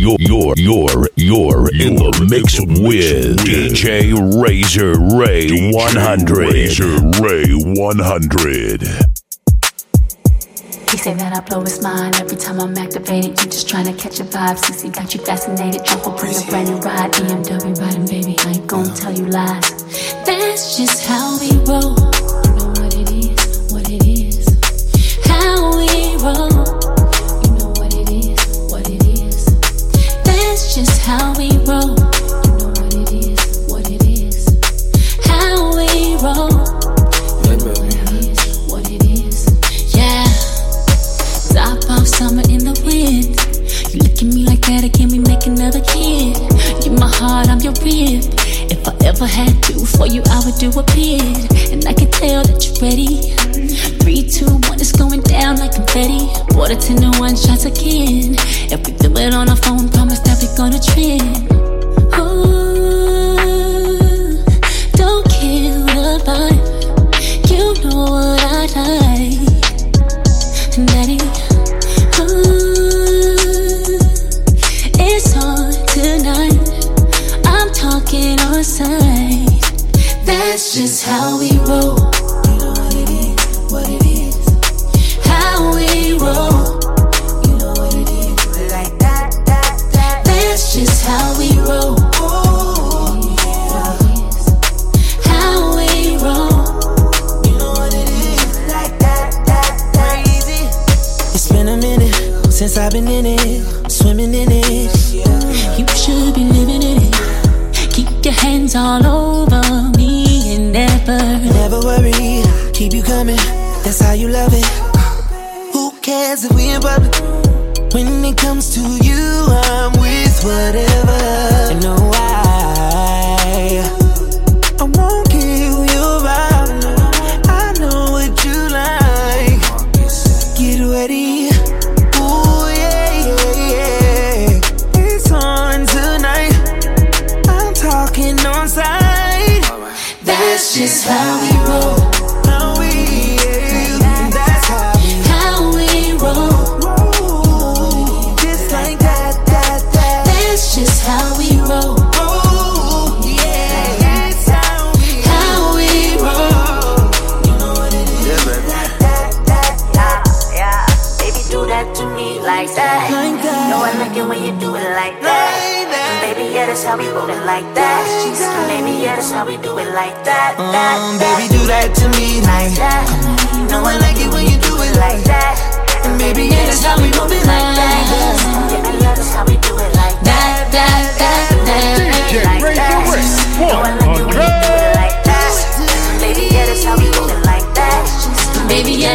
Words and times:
You're, 0.00 0.16
you're, 0.18 0.54
you're, 0.56 1.08
you're 1.14 1.68
in 1.76 1.94
the 2.00 2.08
mix 2.24 2.58
with 2.58 3.36
DJ 3.44 4.16
Razor 4.16 4.96
Ray 4.96 5.52
100. 5.74 6.38
Razor 6.38 6.96
Ray 7.20 7.52
100. 7.52 8.80
He 10.88 10.96
say 10.96 11.12
that 11.12 11.36
I 11.36 11.40
blow 11.40 11.60
his 11.60 11.82
mind 11.82 12.16
every 12.16 12.38
time 12.38 12.60
I'm 12.60 12.74
activated. 12.78 13.38
You 13.44 13.50
just 13.50 13.68
trying 13.68 13.84
to 13.84 13.92
catch 13.92 14.20
a 14.20 14.24
vibe 14.24 14.56
since 14.56 14.80
he 14.80 14.88
got 14.88 15.12
you 15.12 15.20
fascinated. 15.20 15.86
Your 15.86 15.98
whole 15.98 16.16
brand 16.16 16.46
brand 16.48 16.70
new 16.70 16.78
ride, 16.78 17.12
BMW 17.12 17.78
riding, 17.78 18.06
baby. 18.06 18.36
I 18.38 18.52
ain't 18.52 18.66
gonna 18.66 18.96
tell 18.96 19.12
you 19.12 19.26
lies. 19.26 19.84
That's 20.24 20.78
just 20.78 21.04
how 21.04 21.38
we 21.38 21.50
roll. 21.68 21.92
You 21.92 22.56
know 22.56 22.72
what 22.72 22.96
it 22.96 23.10
is, 23.12 23.70
what 23.70 23.84
it 23.90 24.06
is, 24.08 24.48
how 25.26 25.76
we 25.76 26.16
roll. 26.24 26.49
how 31.10 31.32
we 31.36 31.50
roll. 31.66 31.90
You 31.90 32.54
know 32.54 32.70
what 32.78 32.94
it 32.94 33.10
is, 33.12 33.66
what 33.66 33.90
it 33.90 34.04
is. 34.06 34.46
How 35.26 35.74
we 35.74 36.14
roll. 36.22 36.54
You 37.50 37.56
know 37.58 37.74
what 37.82 37.98
it 37.98 38.12
is, 38.30 38.40
what 38.70 38.86
it 38.86 39.02
is. 39.18 39.36
Yeah. 39.90 40.22
Top 41.50 41.82
off 41.90 42.06
summer 42.06 42.46
in 42.46 42.62
the 42.62 42.78
wind. 42.86 43.34
You 43.90 43.98
look 44.06 44.22
at 44.22 44.28
me 44.30 44.46
like 44.46 44.62
that 44.70 45.10
we 45.10 45.18
make 45.18 45.46
another 45.46 45.82
kid. 45.82 46.38
You 46.86 46.92
my 46.92 47.10
heart, 47.10 47.48
I'm 47.48 47.58
your. 47.58 47.74
If 48.70 48.86
I 48.86 48.94
ever 49.04 49.26
had 49.26 49.60
to 49.64 49.84
for 49.84 50.06
you, 50.06 50.22
I 50.30 50.38
would 50.46 50.58
do 50.62 50.70
a 50.78 50.84
bid. 50.94 51.72
And 51.74 51.82
I 51.90 51.92
can 51.92 52.10
tell 52.12 52.44
that 52.46 52.62
you're 52.62 52.78
ready. 52.86 53.34
Three, 53.98 54.22
two, 54.22 54.46
one, 54.70 54.78
it's 54.78 54.92
going 54.92 55.22
down 55.22 55.58
like 55.58 55.74
confetti. 55.74 56.22
Water 56.54 56.78
to 56.78 56.92
to 56.94 57.10
one 57.18 57.34
shots 57.34 57.64
again. 57.64 58.38
Every 58.70 58.94
but 59.12 59.34
on 59.34 59.46
the 59.46 59.56
phone, 59.56 59.88
promise 59.88 60.20
that 60.20 60.38
we 60.40 60.46
gonna 60.56 60.78
trend. 60.80 61.50
Ooh, 62.18 63.36
don't 64.94 65.24
kill 65.28 65.84
the 65.86 66.18
vibe. 66.26 66.64
You 67.50 67.74
know 67.82 68.04
what 68.12 68.40
I 68.46 68.66
like, 68.76 69.40
Ooh, 72.20 72.78
it's 74.98 75.30
on 75.36 75.72
tonight. 75.88 76.60
I'm 77.46 77.68
talking 77.72 78.38
on. 78.40 78.62
That's 80.24 80.74
just 80.74 81.04
how. 81.04 81.39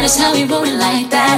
That's 0.06 0.20
how 0.20 0.32
we 0.32 0.44
rollin' 0.44 0.78
like 0.78 1.10
that. 1.10 1.35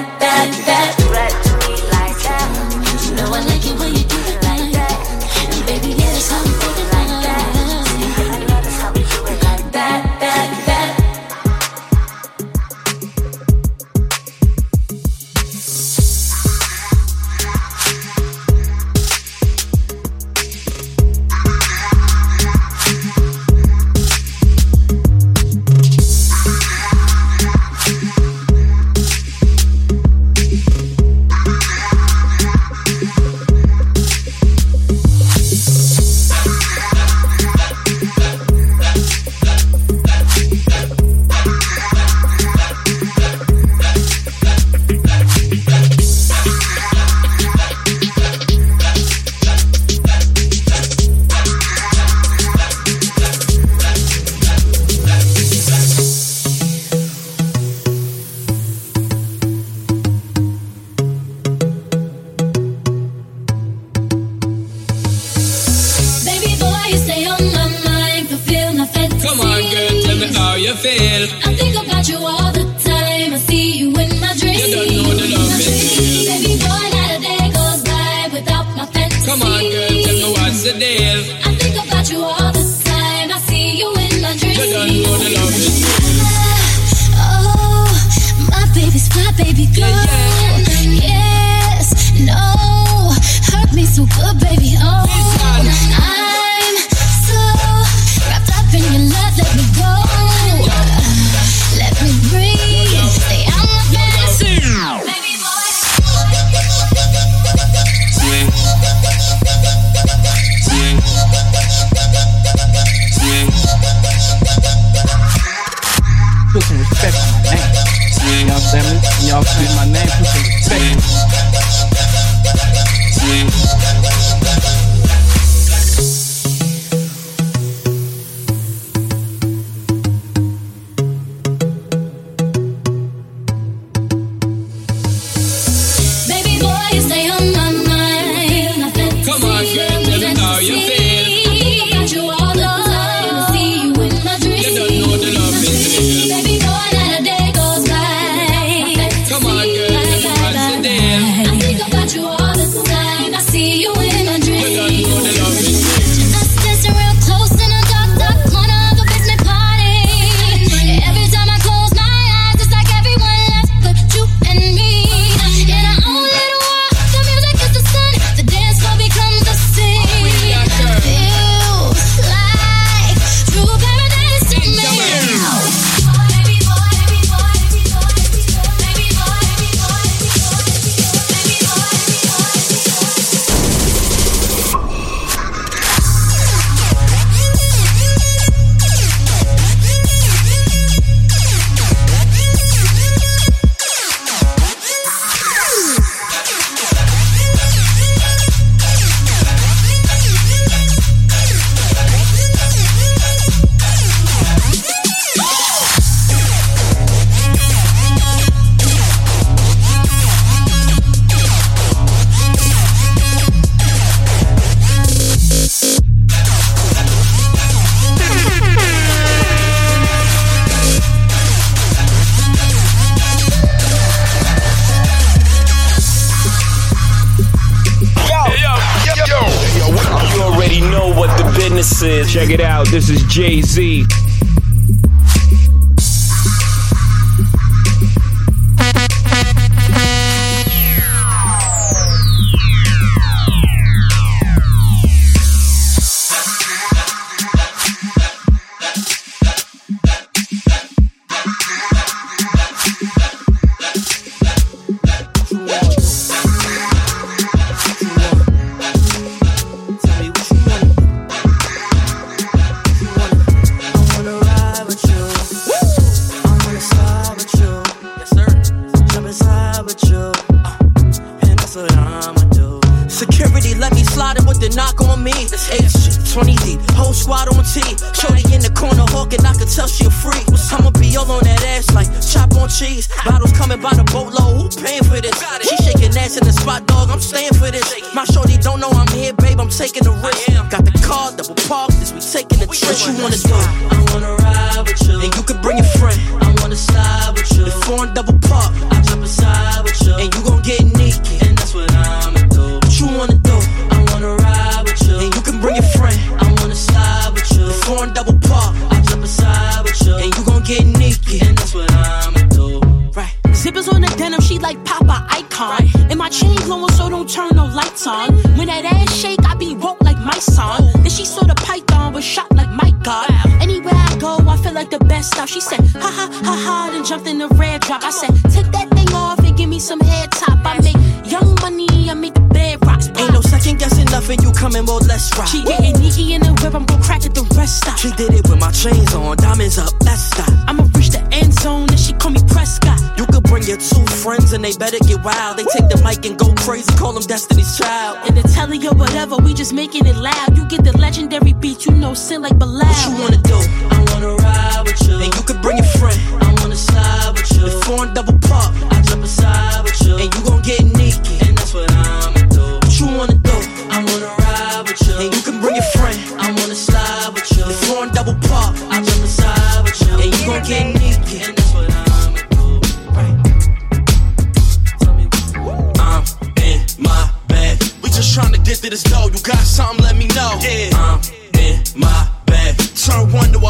Jay 233.38 233.62
Z. 233.62 234.07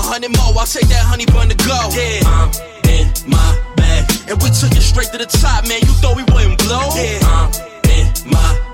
hundred 0.08 0.32
more. 0.36 0.56
I'll 0.56 0.66
take 0.66 0.88
that 0.88 1.04
honey 1.04 1.26
bun 1.26 1.48
to 1.48 1.56
go. 1.68 1.76
Yeah. 1.92 2.24
I'm 2.24 2.48
in 2.88 3.12
my 3.28 3.48
bag. 3.76 4.08
And 4.28 4.40
we 4.42 4.48
took 4.50 4.72
it 4.72 4.80
straight 4.80 5.12
to 5.12 5.18
the 5.18 5.26
top, 5.28 5.68
man. 5.68 5.80
You 5.84 5.92
thought 6.00 6.16
we 6.16 6.24
wouldn't 6.32 6.58
blow? 6.64 6.88
Yeah. 6.96 7.20
I'm 7.28 7.52
in 7.92 8.08
my 8.32 8.67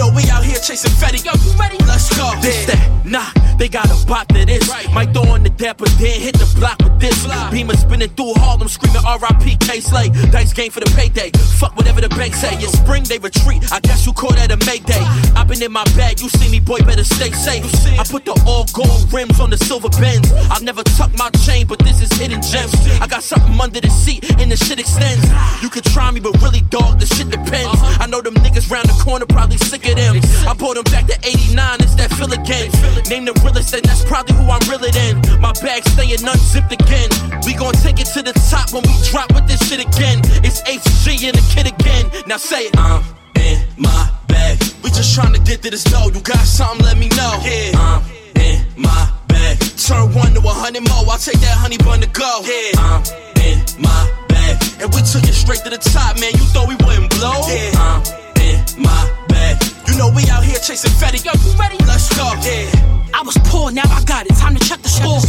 know 0.00 0.08
we 0.16 0.24
out 0.30 0.42
here 0.42 0.56
chasing 0.56 0.90
fatty. 0.96 1.18
Yo, 1.18 1.32
you 1.44 1.52
ready? 1.60 1.76
Let's 1.84 2.08
go. 2.16 2.32
This 2.40 2.64
that, 2.66 2.80
nah, 3.04 3.28
they 3.58 3.68
got 3.68 3.86
a 3.92 3.96
bot 4.06 4.28
to 4.30 4.46
this. 4.46 4.64
Might 4.94 5.12
throw 5.12 5.28
on 5.28 5.42
the 5.42 5.50
dapper, 5.50 5.84
then 6.00 6.20
hit 6.20 6.34
the 6.40 6.48
block 6.56 6.78
with 6.80 6.98
this. 6.98 7.20
Beamer 7.50 7.76
spinning 7.76 8.08
through 8.16 8.32
Harlem, 8.40 8.68
screaming 8.68 9.04
R.I.P. 9.04 9.56
K 9.60 9.80
Slay. 9.80 10.08
Dice 10.32 10.52
game 10.52 10.70
for 10.70 10.80
the 10.80 10.90
payday. 10.96 11.30
Fuck 11.60 11.76
whatever 11.76 12.00
the 12.00 12.08
bank 12.08 12.34
say. 12.34 12.54
In 12.54 12.70
spring 12.80 13.04
they 13.04 13.18
retreat. 13.18 13.60
I 13.72 13.80
guess 13.80 14.06
you 14.06 14.12
call 14.12 14.32
that 14.32 14.50
a 14.50 14.56
Mayday. 14.64 15.04
I 15.36 15.44
been 15.44 15.62
in 15.62 15.72
my 15.72 15.84
bag, 15.96 16.20
you 16.20 16.28
see 16.28 16.50
me, 16.50 16.60
boy, 16.60 16.78
better 16.80 17.04
stay 17.04 17.30
safe. 17.32 17.64
I 17.98 18.04
put 18.04 18.24
the 18.24 18.32
all 18.46 18.64
gold 18.72 19.12
rims 19.12 19.38
on 19.40 19.50
the 19.50 19.58
silver 19.58 19.90
bends. 20.00 20.32
I've 20.50 20.62
never 20.62 20.82
tucked 20.82 21.18
my 21.18 21.30
chain, 21.44 21.66
but 21.66 21.78
this 21.80 22.00
is 22.00 22.10
hidden 22.16 22.40
gems. 22.40 22.74
I 23.00 23.06
got 23.06 23.22
something 23.22 23.60
under 23.60 23.80
the 23.80 23.90
seat, 23.90 24.24
and 24.40 24.50
the 24.50 24.56
shit 24.56 24.78
extends. 24.80 25.26
You 25.62 25.68
could 25.68 25.84
try 25.84 26.10
me, 26.10 26.20
but 26.20 26.40
really, 26.40 26.62
dog, 26.72 27.00
the 27.00 27.06
shit 27.06 27.28
depends. 27.28 27.74
Uh-huh. 27.74 27.98
I 28.00 28.06
know 28.06 28.20
them 28.22 28.34
niggas 28.34 28.70
round 28.70 28.88
the 28.88 28.96
corner 29.02 29.26
probably 29.26 29.58
sick 29.58 29.89
of 29.90 29.96
them. 29.96 30.14
I 30.46 30.54
brought 30.54 30.74
them 30.74 30.84
back 30.84 31.06
to 31.06 31.16
89, 31.22 31.80
it's 31.80 31.94
that 31.96 32.10
feel 32.14 32.32
again. 32.32 32.70
Name 33.08 33.24
the 33.26 33.34
realest, 33.42 33.74
and 33.74 33.84
that's 33.84 34.04
probably 34.04 34.34
who 34.34 34.46
I'm 34.50 34.62
realer 34.70 34.90
in. 34.94 35.20
My 35.40 35.52
bag 35.62 35.84
staying 35.84 36.22
unzipped 36.22 36.72
again. 36.72 37.10
We 37.44 37.54
gon' 37.54 37.74
take 37.74 38.00
it 38.00 38.06
to 38.14 38.22
the 38.22 38.32
top 38.50 38.72
when 38.72 38.82
we 38.86 38.94
drop 39.10 39.32
with 39.34 39.46
this 39.46 39.60
shit 39.68 39.80
again. 39.80 40.22
It's 40.46 40.62
HG 40.62 41.26
and 41.26 41.36
the 41.36 41.44
kid 41.50 41.66
again. 41.66 42.10
Now 42.26 42.38
say 42.38 42.70
it. 42.70 42.76
I'm 42.78 43.02
in 43.36 43.58
my 43.76 44.10
bag. 44.28 44.58
We 44.82 44.90
just 44.90 45.16
tryna 45.16 45.44
get 45.44 45.62
to 45.62 45.70
this 45.70 45.84
dough. 45.84 46.10
You 46.12 46.20
got 46.20 46.44
something, 46.46 46.84
let 46.84 46.98
me 46.98 47.08
know. 47.18 47.34
Yeah. 47.42 47.72
I'm 47.74 48.02
in 48.36 48.64
my 48.76 49.12
bag. 49.28 49.58
Turn 49.76 50.12
one 50.14 50.34
to 50.34 50.40
a 50.40 50.52
hundred 50.54 50.86
more. 50.88 51.04
I'll 51.10 51.18
take 51.18 51.40
that 51.40 51.56
honey 51.58 51.78
bun 51.78 52.00
to 52.00 52.08
go. 52.08 52.42
Yeah. 52.44 52.78
I'm 52.78 53.02
in 53.42 53.58
my 53.80 54.00
bag. 54.28 54.56
And 54.80 54.88
we 54.94 55.02
took 55.02 55.24
it 55.24 55.34
straight 55.34 55.62
to 55.64 55.70
the 55.70 55.78
top, 55.78 56.18
man. 56.20 56.32
You 56.34 56.44
thought 56.52 56.68
we 56.68 56.76
wouldn't 56.86 57.10
blow? 57.18 57.42
Yeah. 57.48 57.72
I'm 57.76 58.02
in 58.40 58.82
my 58.82 59.02
bag. 59.28 59.69
You 59.90 59.98
know 59.98 60.08
we 60.14 60.22
out 60.30 60.44
here 60.44 60.54
chasing 60.54 60.92
fatty. 60.92 61.18
Yo, 61.18 61.32
you 61.44 61.58
ready? 61.58 61.76
Let's 61.84 62.16
go. 62.16 62.32
Yeah. 62.42 62.99
I 63.14 63.22
was 63.22 63.36
poor, 63.44 63.70
now 63.70 63.86
I 63.86 64.02
got 64.04 64.26
it. 64.26 64.34
Time 64.36 64.54
to 64.54 64.62
check 64.64 64.80
the 64.82 64.88
score. 64.88 65.20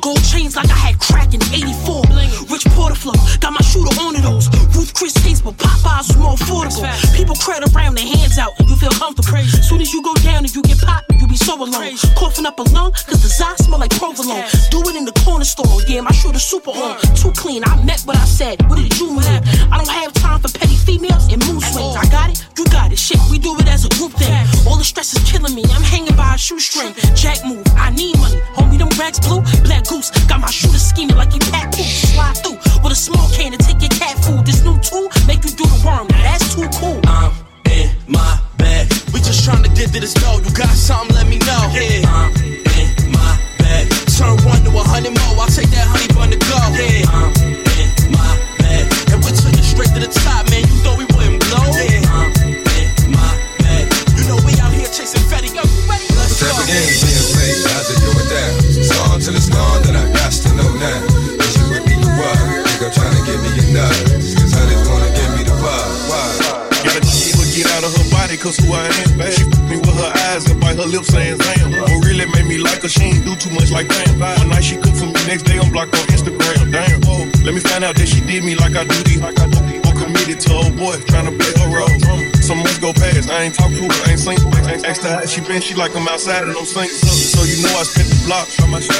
Gold 0.00 0.22
chains 0.24 0.56
like 0.56 0.70
I 0.70 0.76
had 0.76 0.98
crack 0.98 1.34
in 1.34 1.42
84. 1.52 2.02
Rich 2.50 2.66
Porter 2.76 2.94
flow, 2.94 3.14
got 3.40 3.52
my 3.52 3.62
shooter 3.62 3.92
on 4.00 4.16
of 4.16 4.22
those. 4.22 4.48
Ruth 4.76 4.94
Chris 4.94 5.14
taste, 5.14 5.44
but 5.44 5.56
Popeyes 5.56 6.08
was 6.08 6.16
more 6.16 6.34
affordable. 6.34 6.86
People 7.16 7.36
crowd 7.36 7.64
around, 7.74 7.96
their 7.96 8.06
hands 8.06 8.38
out, 8.38 8.52
and 8.58 8.68
you 8.68 8.76
feel 8.76 8.90
comfortable. 8.90 9.38
Soon 9.62 9.80
as 9.80 9.92
you 9.92 10.02
go 10.02 10.14
down 10.22 10.44
and 10.44 10.54
you 10.54 10.62
get 10.62 10.78
popped, 10.80 11.10
you 11.12 11.26
be 11.26 11.36
so 11.36 11.54
alone. 11.56 11.96
Coughing 12.16 12.46
up 12.46 12.58
a 12.58 12.62
lung, 12.74 12.92
cause 12.92 13.22
the 13.22 13.30
Zod 13.30 13.56
smell 13.58 13.78
like 13.78 13.94
provolone. 13.96 14.44
Do 14.70 14.82
it 14.88 14.96
in 14.96 15.04
the 15.04 15.14
corner 15.24 15.44
store, 15.44 15.82
yeah, 15.86 16.00
my 16.00 16.12
shooter 16.12 16.38
super 16.38 16.70
on. 16.70 16.98
Too 17.14 17.32
clean, 17.32 17.62
I 17.64 17.82
met 17.84 18.02
what 18.02 18.16
I 18.16 18.24
said. 18.24 18.62
What 18.68 18.78
did 18.78 18.98
you 18.98 19.12
mean? 19.12 19.40
I 19.70 19.78
don't 19.78 19.88
have 19.88 20.12
time 20.14 20.40
for 20.40 20.50
petty 20.50 20.76
females 20.76 21.30
and 21.32 21.38
mood 21.46 21.62
swings. 21.62 21.96
I 21.96 22.06
got 22.10 22.30
it, 22.30 22.42
you 22.58 22.64
got 22.66 22.92
it. 22.92 22.98
Shit, 22.98 23.20
we 23.30 23.38
do 23.38 23.56
it 23.58 23.68
as 23.68 23.84
a 23.84 23.90
group 23.96 24.12
thing. 24.12 24.34
All 24.66 24.76
the 24.76 24.84
stress 24.84 25.14
is 25.14 25.22
killing 25.30 25.54
me. 25.54 25.64
I'm 25.70 25.82
hanging 25.82 26.16
by 26.16 26.34
a 26.34 26.38
shoestring. 26.38 26.94
Jack 27.14 27.29
move, 27.46 27.62
I 27.76 27.90
need 27.90 28.18
money. 28.18 28.40
Homie, 28.58 28.78
them 28.78 28.90
racks 28.98 29.20
blue. 29.20 29.42
Black 29.62 29.86
goose, 29.86 30.10
got 30.26 30.40
my 30.40 30.50
shooter 30.50 30.78
scheming 30.78 31.16
like 31.16 31.32
he 31.32 31.38
pack 31.50 31.70
poop. 31.72 31.86
Slide 31.86 32.36
through 32.42 32.58
with 32.82 32.92
a 32.92 32.98
small 32.98 33.28
can 33.30 33.52
to 33.52 33.58
take 33.58 33.80
your 33.80 33.94
cat 33.94 34.18
food. 34.24 34.44
This 34.44 34.64
new 34.64 34.76
tool 34.82 35.08
make 35.26 35.44
you 35.44 35.52
do 35.54 35.64
the 35.64 35.80
worm. 35.86 36.06
Now 36.10 36.22
that's 36.26 36.54
too 36.54 36.66
cool. 36.80 37.00
I'm 37.06 37.32
in 37.70 37.88
my 38.08 38.40
bag. 38.58 38.90
We 39.14 39.20
just 39.22 39.46
tryna 39.46 39.70
get 39.76 39.94
to 39.94 40.00
this 40.00 40.14
dough. 40.14 40.42
You 40.42 40.50
got 40.50 40.74
something, 40.74 41.14
let 41.14 41.26
me 41.26 41.38
know. 41.46 41.62
Yeah. 41.70 42.02
I'm 42.10 42.34
in 42.42 43.14
my 43.14 43.38
bag. 43.62 43.86
Turn 44.18 44.34
one 44.42 44.60
to 44.66 44.70
a 44.74 44.82
hundred 44.82 45.14
more. 45.14 45.38
I'll 45.38 45.48
take 45.48 45.70
that 45.70 45.86
honey 45.86 46.10
bun 46.12 46.34
to 46.34 46.38
go. 46.38 46.58
Yeah. 46.74 47.06
I'm 47.14 47.30
in 47.46 48.10
my 48.10 48.30
bag. 48.58 48.84
And 49.14 49.22
we 49.22 49.30
took 49.30 49.54
it 49.54 49.64
straight 49.64 49.92
to 49.94 50.00
the 50.02 50.10
top, 50.10 50.50
man. 50.50 50.66
You 50.66 50.76
thought 50.82 50.98
we 50.98 51.06
wouldn't 51.14 51.40
blow? 51.46 51.62
Yeah. 51.78 52.02
I'm 52.10 52.34
in 52.42 53.14
my 53.14 53.30
bag. 53.62 53.86
You 54.18 54.26
know 54.28 54.38
we 54.42 54.58
out 54.58 54.72
here 54.74 54.90
chasing 54.90 55.22
fatty. 55.30 55.48
Yo, 55.54 55.62
you 55.62 55.82
ready? 55.88 56.08
Let's 56.18 56.42
go. 56.42 57.09
Know 60.60 60.72
now. 60.76 61.00
You 61.60 62.86
I'm 62.86 62.92
trying 62.92 63.12
to 63.12 63.22
give 63.28 63.40
me 63.44 63.50
nut. 63.72 63.92
Cause 64.40 64.52
honey's 64.52 64.82
gonna 64.88 65.10
give 65.12 65.30
me 65.36 65.42
the 65.44 65.56
vibe. 65.56 65.92
Why? 66.08 66.70
It 66.80 67.04
to 67.04 67.36
her, 67.36 67.48
get 67.52 67.68
out 67.76 67.84
of 67.84 67.92
her 67.92 68.08
body, 68.10 68.36
cause 68.36 68.56
who 68.56 68.72
I 68.72 68.88
am, 68.88 69.18
bad. 69.18 69.32
She 69.32 69.44
me 69.68 69.76
with 69.76 69.96
her 69.96 70.12
eyes 70.32 70.48
and 70.50 70.60
bite 70.60 70.76
her 70.76 70.88
lips 70.88 71.08
saying, 71.08 71.38
damn. 71.38 71.72
What 71.72 72.04
really 72.04 72.26
made 72.32 72.46
me 72.46 72.58
like 72.58 72.82
her, 72.82 72.88
she 72.88 73.04
ain't 73.04 73.24
do 73.24 73.36
too 73.36 73.50
much 73.54 73.70
like 73.70 73.88
damn. 73.88 74.18
One 74.18 74.48
night 74.48 74.64
she 74.64 74.76
cooked 74.76 74.96
for 74.96 75.06
me, 75.06 75.20
next 75.28 75.44
day 75.44 75.58
I'm 75.58 75.70
blocked 75.72 75.94
on 75.94 76.06
Instagram. 76.08 76.72
Damn. 76.72 77.00
Let 77.44 77.54
me 77.54 77.60
find 77.60 77.84
out 77.84 77.96
that 77.96 78.08
she 78.08 78.20
did 78.20 78.44
me 78.44 78.54
like 78.54 78.76
I 78.76 78.84
do. 78.84 79.20
Like 79.20 79.38
I 79.38 79.46
do 79.46 79.60
these. 79.66 79.89
To 80.20 80.52
old 80.54 80.76
boy, 80.76 80.94
trying 81.08 81.26
to 81.26 81.32
play 81.32 81.52
her 81.64 81.68
role. 81.72 81.88
Uh, 81.88 82.22
Some 82.38 82.58
months 82.58 82.78
go 82.78 82.92
past, 82.92 83.28
I 83.30 83.42
ain't 83.48 83.54
talk 83.54 83.68
to 83.68 83.82
her, 83.82 83.90
I 84.06 84.12
ain't 84.12 84.20
seen 84.20 84.38
her. 84.38 84.86
Asked 84.86 85.02
her 85.02 85.10
how 85.16 85.26
she 85.26 85.40
been, 85.40 85.60
she 85.60 85.74
like 85.74 85.96
I'm 85.96 86.06
outside 86.06 86.44
and 86.44 86.56
I'm 86.56 86.64
sinking. 86.64 86.94
So, 86.94 87.08
so 87.08 87.40
you 87.42 87.58
know 87.64 87.72
I 87.74 87.82
spent 87.82 88.06
the 88.06 88.20
block, 88.28 88.46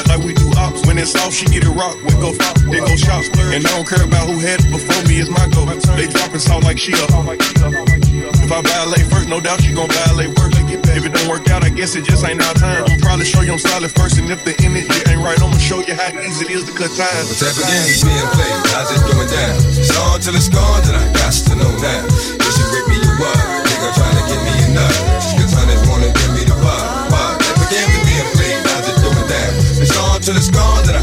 like 0.08 0.24
we 0.24 0.34
do 0.34 0.50
ops. 0.58 0.84
When 0.86 0.98
it's 0.98 1.14
off, 1.22 1.32
she 1.32 1.46
get 1.46 1.64
it 1.64 1.70
rock. 1.70 1.94
We 2.02 2.10
go, 2.18 2.32
then 2.72 2.82
go 2.82 2.96
shots. 2.96 3.28
And 3.38 3.64
I 3.64 3.70
don't 3.70 3.86
care 3.86 4.02
about 4.02 4.28
who 4.28 4.40
had 4.40 4.58
it 4.60 4.70
before 4.72 5.02
me, 5.06 5.20
it's 5.20 5.30
my 5.30 5.46
go. 5.54 5.64
They 5.94 6.08
dropping 6.08 6.40
salt 6.40 6.64
like 6.64 6.78
she 6.78 6.92
up. 6.94 7.10
If 7.12 8.50
I 8.50 8.60
violate 8.62 9.06
first, 9.06 9.28
no 9.28 9.40
doubt 9.40 9.62
she 9.62 9.72
gon' 9.72 9.88
violate 9.88 10.36
worse. 10.36 10.50
If 10.96 11.06
it 11.06 11.12
don't 11.14 11.28
work 11.28 11.48
out, 11.50 11.62
I 11.64 11.70
guess 11.70 11.94
it 11.94 12.04
just 12.04 12.24
ain't 12.26 12.42
our 12.42 12.54
time. 12.54 12.84
I'm 12.88 12.98
probably 12.98 13.24
show 13.24 13.42
you 13.42 13.52
I'm 13.52 13.58
solid 13.58 13.90
first, 13.92 14.18
and 14.18 14.30
if 14.30 14.44
the 14.44 14.54
energy 14.62 14.90
ain't 15.10 15.22
right, 15.22 15.38
I'ma 15.40 15.56
show 15.58 15.80
you 15.80 15.94
how 15.94 16.10
easy 16.20 16.46
it 16.46 16.50
is 16.50 16.64
to 16.66 16.72
cut 16.72 16.90
ties. 16.92 17.30
What 17.30 17.38
type 17.38 17.56
of 17.56 17.64
game 17.70 17.86
is 17.88 18.02
being 18.02 18.30
played? 18.34 18.58
How's 18.74 18.90
it 18.90 19.02
going 19.06 19.30
down? 19.30 19.56
It's 19.78 19.94
on 19.96 20.20
till 20.20 20.34
it's 20.34 20.50
gone, 20.50 20.82
then 20.86 20.98
I 20.98 21.06
got 21.14 21.32
to 21.32 21.54
know 21.54 21.72
now. 21.78 22.02
If 22.10 22.50
she 22.50 22.62
rip 22.74 22.86
me, 22.90 22.98
you 22.98 23.12
up. 23.22 23.38
Nigga 23.70 23.88
trying 23.96 24.16
to 24.18 24.24
get 24.26 24.40
me 24.42 24.54
enough. 24.70 24.98
Cause 25.38 25.54
honey 25.54 25.78
wanna 25.88 26.10
give 26.10 26.32
me 26.36 26.42
the 26.44 26.56
vibe. 26.58 27.10
Vibe. 27.10 27.38
Type 27.38 27.58
of 27.58 27.68
game 27.70 27.90
is 27.90 28.02
being 28.04 28.28
played. 28.34 28.60
How's 28.66 28.86
it 28.90 28.98
going 29.00 29.26
down? 29.30 29.52
It's 29.80 29.94
on 29.96 30.20
till 30.20 30.36
it's 30.36 30.50
gone, 30.50 30.84
then 30.86 30.96
I 30.98 30.99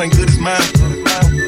ain't 0.00 0.12
good 0.16 0.28
as 0.28 0.38
mine. 0.38 0.60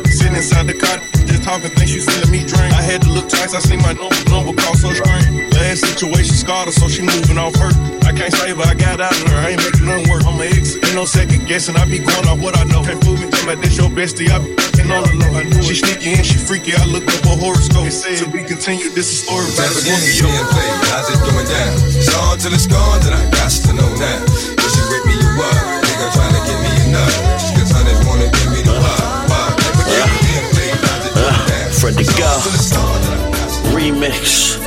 Sitting 0.09 0.37
inside 0.37 0.67
the 0.67 0.75
car, 0.75 0.99
just 1.29 1.45
talking, 1.45 1.71
think 1.71 1.89
she 1.89 2.01
selling 2.01 2.31
me 2.31 2.45
drink. 2.45 2.73
I 2.73 2.83
had 2.83 3.03
to 3.03 3.11
look 3.13 3.29
twice, 3.29 3.55
I 3.55 3.61
seen 3.61 3.81
my 3.83 3.93
number, 3.93 4.17
number 4.31 4.57
cross 4.57 4.81
so 4.81 4.91
screen. 4.93 5.51
Last 5.53 5.85
situation 5.85 6.35
scarred 6.35 6.67
her, 6.67 6.73
so 6.73 6.89
she 6.89 7.03
moving 7.03 7.37
off 7.37 7.55
her. 7.57 7.71
I 8.09 8.13
can't 8.17 8.33
save 8.33 8.57
her, 8.57 8.65
I 8.65 8.75
got 8.75 9.01
out 9.01 9.13
of 9.13 9.29
her, 9.29 9.39
I 9.45 9.53
ain't 9.53 9.63
making 9.63 9.85
nothing 9.85 10.09
work. 10.09 10.25
I'm 10.25 10.41
an 10.41 10.49
ex, 10.49 10.75
ain't 10.81 10.97
no 10.97 11.05
second 11.05 11.47
guessing, 11.47 11.77
I 11.77 11.85
be 11.85 11.99
going 12.01 12.27
off 12.27 12.41
what 12.41 12.57
I 12.57 12.65
know. 12.65 12.83
Can't 12.83 13.03
fool 13.05 13.17
me, 13.21 13.29
tell 13.29 13.47
me 13.47 13.61
this 13.61 13.77
your 13.77 13.91
bestie, 13.93 14.33
I 14.33 14.41
be 14.41 14.57
fucking 14.57 14.89
on 14.91 15.05
the 15.05 15.15
low. 15.21 15.33
I 15.39 15.45
knew 15.45 15.63
she 15.63 15.77
sneaky 15.77 16.17
and 16.17 16.25
she 16.25 16.39
freaky, 16.41 16.73
I 16.75 16.85
looked 16.89 17.13
up 17.13 17.29
a 17.29 17.35
horoscope. 17.37 17.87
It 17.87 17.93
said 17.93 18.25
to 18.25 18.27
be 18.33 18.43
continued, 18.49 18.97
this 18.97 19.13
is 19.13 19.29
story 19.29 19.45
about 19.45 19.77
of 19.77 19.85
game 19.85 20.01
Scorpio. 20.01 20.33
being 20.33 20.49
played. 20.49 20.75
How's 20.89 21.07
it 21.13 21.21
going 21.21 21.47
down? 21.47 21.73
It's 22.01 22.11
on 22.17 22.39
till 22.41 22.55
it's 22.57 22.67
gone, 22.67 23.01
then 23.05 23.13
I 23.13 23.23
got 23.29 23.53
to 23.53 23.73
know 23.77 23.91
now. 24.01 24.25
If 24.25 24.69
she 24.73 24.81
rip 24.89 25.05
me, 25.05 25.15
you 25.21 25.31
up. 25.37 25.85
Nigga 25.85 26.07
trying 26.17 26.33
to 26.33 26.43
get 26.49 26.59
me 26.65 26.73
enough. 26.89 27.58
Honey 27.73 27.95
wanna 28.07 28.29
give 28.31 28.51
me 28.53 28.63
the 28.63 28.73
vibe. 28.73 29.29
Vibe. 29.29 29.57
Type 29.59 29.79
of 29.79 29.87
game 29.89 30.09
is 30.09 30.21
being 30.27 30.47
played. 30.53 30.77
How's 30.85 31.07
it 31.07 31.15
going 31.15 31.47
down? 31.49 31.71
Fred 31.81 31.95
the 31.95 32.01
It's 32.01 32.11
on 32.15 32.19
God. 32.19 32.43
till 32.43 32.55
it's 32.55 32.73
gone, 32.73 33.01
then 33.03 33.13
I 33.13 33.31
got 33.31 33.49
to 33.49 33.69
Remix. 33.77 34.59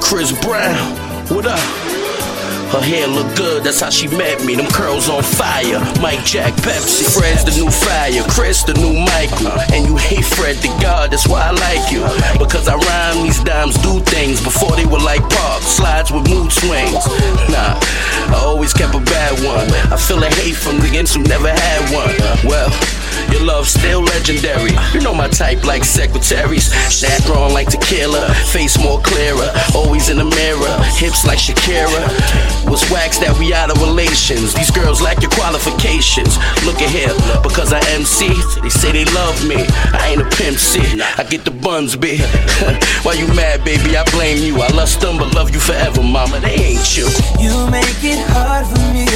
Chris 0.00 0.32
Brown, 0.44 0.96
what 1.28 1.46
up? 1.46 1.87
Her 2.68 2.80
hair 2.80 3.06
look 3.06 3.34
good, 3.36 3.64
that's 3.64 3.80
how 3.80 3.90
she 3.90 4.08
met 4.08 4.44
me. 4.44 4.54
Them 4.54 4.68
curls 4.68 5.08
on 5.08 5.22
fire. 5.22 5.80
Mike 6.00 6.24
Jack 6.24 6.52
Pepsi. 6.60 7.08
Fred's 7.08 7.44
the 7.44 7.52
new 7.56 7.70
fire, 7.70 8.22
Chris 8.28 8.62
the 8.62 8.74
new 8.74 8.92
Michael. 8.92 9.56
And 9.72 9.86
you 9.86 9.96
hate 9.96 10.24
Fred 10.24 10.56
the 10.56 10.68
God, 10.80 11.10
that's 11.10 11.26
why 11.26 11.48
I 11.48 11.52
like 11.52 11.90
you. 11.90 12.04
Because 12.38 12.68
I 12.68 12.76
rhyme 12.76 13.24
these 13.24 13.42
dimes 13.42 13.76
do 13.78 14.00
things 14.00 14.42
before 14.42 14.76
they 14.76 14.84
were 14.84 15.00
like 15.00 15.22
pop 15.22 15.62
slides 15.62 16.12
with 16.12 16.28
mood 16.28 16.52
swings. 16.52 17.04
Nah, 17.48 17.80
I 18.32 18.40
always 18.44 18.72
kept 18.72 18.94
a 18.94 19.00
bad 19.00 19.32
one. 19.44 19.68
I 19.92 19.96
feel 19.96 20.22
a 20.22 20.28
hate 20.28 20.56
from 20.56 20.78
the 20.78 20.88
niggas 20.88 21.14
who 21.16 21.22
never 21.24 21.48
had 21.48 21.80
one. 21.92 22.14
Well, 22.44 22.68
your 23.30 23.44
love's 23.44 23.70
still 23.70 24.02
legendary. 24.02 24.72
You 24.92 25.00
know 25.00 25.14
my 25.14 25.28
type 25.28 25.64
like 25.64 25.84
secretaries. 25.84 26.72
Strong 26.92 27.52
like 27.52 27.68
tequila, 27.68 28.32
face 28.52 28.78
more 28.78 29.00
clearer. 29.00 29.50
Always 29.74 30.08
in 30.08 30.18
the 30.18 30.24
mirror, 30.24 30.74
hips 30.96 31.26
like 31.26 31.38
Shakira. 31.38 32.02
Was 32.70 32.84
wax 32.90 33.18
that 33.18 33.36
we 33.38 33.54
out 33.54 33.70
of 33.70 33.80
relations. 33.80 34.54
These 34.54 34.70
girls 34.70 35.00
lack 35.00 35.22
your 35.22 35.30
qualifications. 35.30 36.36
Look 36.64 36.80
at 36.80 36.90
here, 36.90 37.14
because 37.42 37.72
I 37.72 37.80
MC, 37.92 38.28
they 38.60 38.68
say 38.68 38.92
they 38.92 39.04
love 39.12 39.36
me. 39.46 39.56
I 39.92 40.12
ain't 40.12 40.22
a 40.22 40.28
pimp 40.36 40.58
C. 40.58 40.80
I 41.16 41.24
get 41.24 41.44
the 41.44 41.50
buns 41.50 41.96
big. 41.96 42.20
Why 43.04 43.14
you 43.14 43.26
mad, 43.34 43.64
baby? 43.64 43.96
I 43.96 44.04
blame 44.10 44.42
you. 44.42 44.60
I 44.60 44.68
lust 44.68 45.00
them, 45.00 45.18
but 45.18 45.34
love 45.34 45.50
you 45.50 45.60
forever, 45.60 46.02
mama. 46.02 46.40
They 46.40 46.76
ain't 46.76 46.96
you. 46.96 47.06
You 47.38 47.54
make 47.70 48.02
it 48.02 48.20
hard 48.32 48.66
for 48.66 48.84
me 48.92 49.06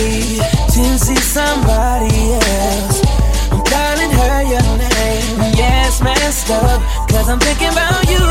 to 0.72 0.98
see 0.98 1.16
somebody 1.16 2.32
else. 2.32 3.21
Her 4.22 4.42
your 4.42 4.78
name. 4.78 5.42
Messed 6.02 6.50
up. 6.50 6.82
Cause 7.10 7.28
I'm 7.28 7.38
thinking 7.38 7.68
about 7.68 8.02
you. 8.10 8.24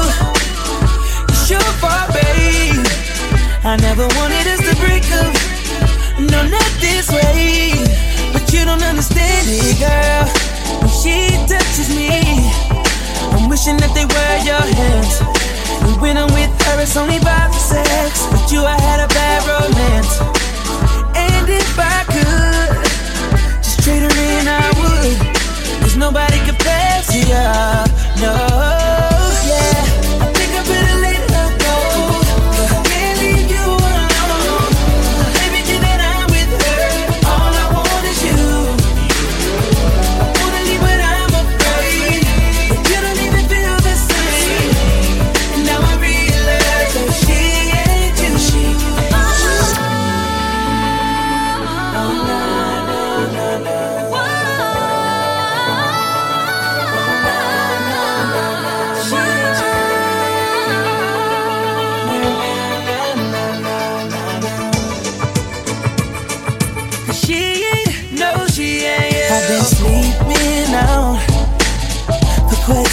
It's 1.29 1.50
your 1.50 1.63
fault, 1.79 2.12
babe. 2.12 2.83
I 3.63 3.77
never 3.79 4.07
wanted 4.19 4.45
us 4.48 4.60
to 4.67 4.75
break 4.83 5.05
up. 5.24 5.31
No, 6.19 6.43
not 6.43 6.71
this 6.81 7.07
way. 7.07 7.71
But 8.33 8.51
you 8.51 8.65
don't 8.65 8.83
understand 8.83 9.48
it, 9.48 9.79
girl. 9.79 10.27
When 10.81 10.91
she 10.91 11.31
touches 11.48 11.95
me, 11.95 12.51
I'm 13.31 13.48
wishing 13.48 13.77
that 13.77 13.93
they 13.95 14.03
were 14.03 14.38
your 14.43 14.65
hands. 14.79 15.21
And 15.88 16.01
when 16.01 16.17
I'm 16.17 16.33
with 16.33 16.51
her, 16.67 16.81
it's 16.81 16.98
only 16.98 17.17
about 17.17 17.53
the 17.53 17.60
sex. 17.60 18.27
With 18.31 18.51
you, 18.51 18.65
I 18.65 18.75
had 18.81 19.00
a 19.00 19.07
bad 19.07 19.39
romance. 19.48 20.19
And 21.15 21.48
if 21.48 21.79
I 21.79 22.03
could, 22.12 23.63
just 23.63 23.83
trade 23.83 24.01
her 24.01 24.12
in, 24.12 24.48
I 24.48 24.67
would. 24.75 25.30
Nobody 26.01 26.39
compares 26.48 27.05
to 27.10 27.20
you. 27.20 27.46
No, 28.24 28.34
yeah. 29.46 30.11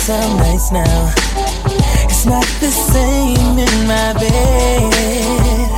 Some 0.09 0.39
nights 0.39 0.73
now. 0.73 1.13
It's 2.05 2.25
not 2.25 2.47
the 2.61 2.71
same 2.71 3.59
in 3.59 3.87
my 3.87 4.15
bed. 4.15 5.69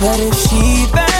But 0.00 0.20
if 0.20 0.34
she 0.46 0.86
found 0.92 1.13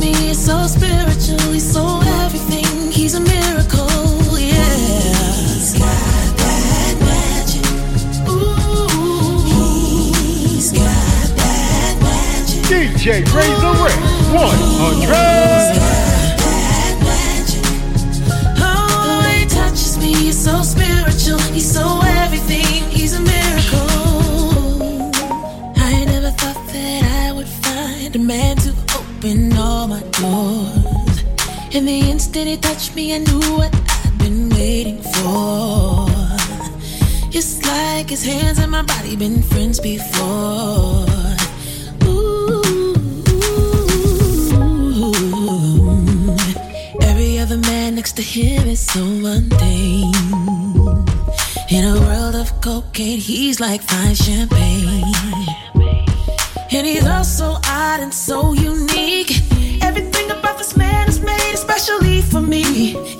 me 0.00 0.34
so 0.34 0.66
spiritual. 0.66 1.52
He's 1.52 1.72
so 1.72 2.00
everything. 2.22 2.90
He's 2.90 3.14
a 3.14 3.20
miracle. 3.20 3.88
Yeah. 4.38 4.54
He's 4.54 5.72
got 5.78 6.36
that 6.36 6.96
magic. 7.00 7.64
Ooh. 8.28 9.42
He's 9.44 10.72
got 10.72 11.28
that 11.36 11.96
magic. 12.02 12.62
DJ 12.64 13.24
Razor 13.34 13.74
Ray 13.84 13.96
100. 14.32 15.87
And 31.78 31.86
the 31.86 32.10
instant 32.10 32.48
he 32.48 32.56
touched 32.56 32.96
me, 32.96 33.14
I 33.14 33.18
knew 33.18 33.38
what 33.56 33.72
I'd 33.72 34.18
been 34.18 34.48
waiting 34.48 35.00
for. 35.00 36.08
It's 37.30 37.64
like 37.64 38.10
his 38.10 38.24
hands 38.24 38.58
and 38.58 38.72
my 38.72 38.82
body 38.82 39.14
been 39.14 39.44
friends 39.44 39.78
before. 39.78 41.06
Ooh. 42.02 42.64
Every 47.00 47.38
other 47.38 47.58
man 47.58 47.94
next 47.94 48.16
to 48.16 48.22
him 48.22 48.66
is 48.66 48.80
so 48.80 49.04
mundane. 49.04 50.12
In 51.70 51.84
a 51.84 51.94
world 52.00 52.34
of 52.34 52.60
cocaine, 52.60 53.20
he's 53.20 53.60
like 53.60 53.82
fine 53.82 54.16
champagne. 54.16 55.14
And 56.72 56.84
he's 56.84 57.06
also 57.06 57.56
odd 57.64 58.00
and 58.00 58.12
so 58.12 58.52
unique. 58.52 59.57
Me. 62.48 63.17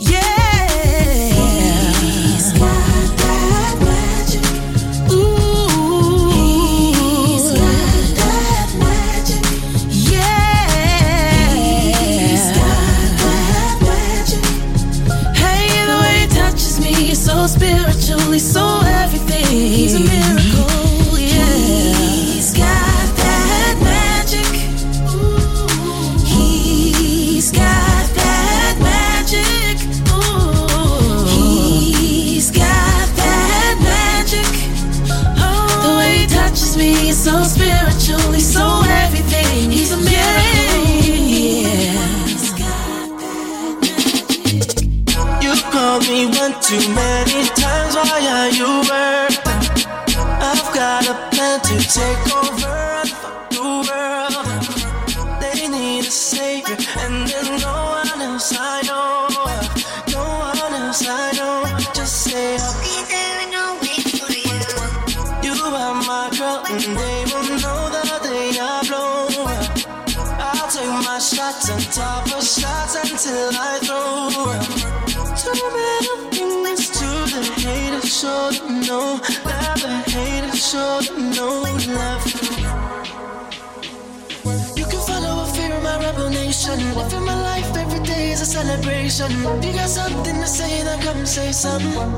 Celebration. 88.58 89.30
If 89.30 89.64
you 89.64 89.72
got 89.72 89.88
something 89.88 90.36
to 90.42 90.48
say, 90.58 90.82
then 90.86 90.98
come 91.00 91.26
say 91.26 91.52
something. 91.52 92.10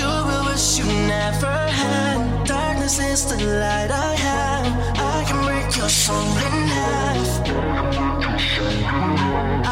You 0.00 0.10
will 0.28 0.44
wish 0.50 0.78
you 0.78 0.86
never 1.16 1.56
had. 1.80 2.18
Darkness 2.44 2.98
is 2.98 3.20
the 3.30 3.38
light 3.62 3.90
I 3.90 4.12
have. 4.26 4.66
I 5.14 5.18
can 5.28 5.38
break 5.46 5.68
your 5.80 5.92
soul 6.04 6.30
in 6.46 6.56
half. 6.76 7.30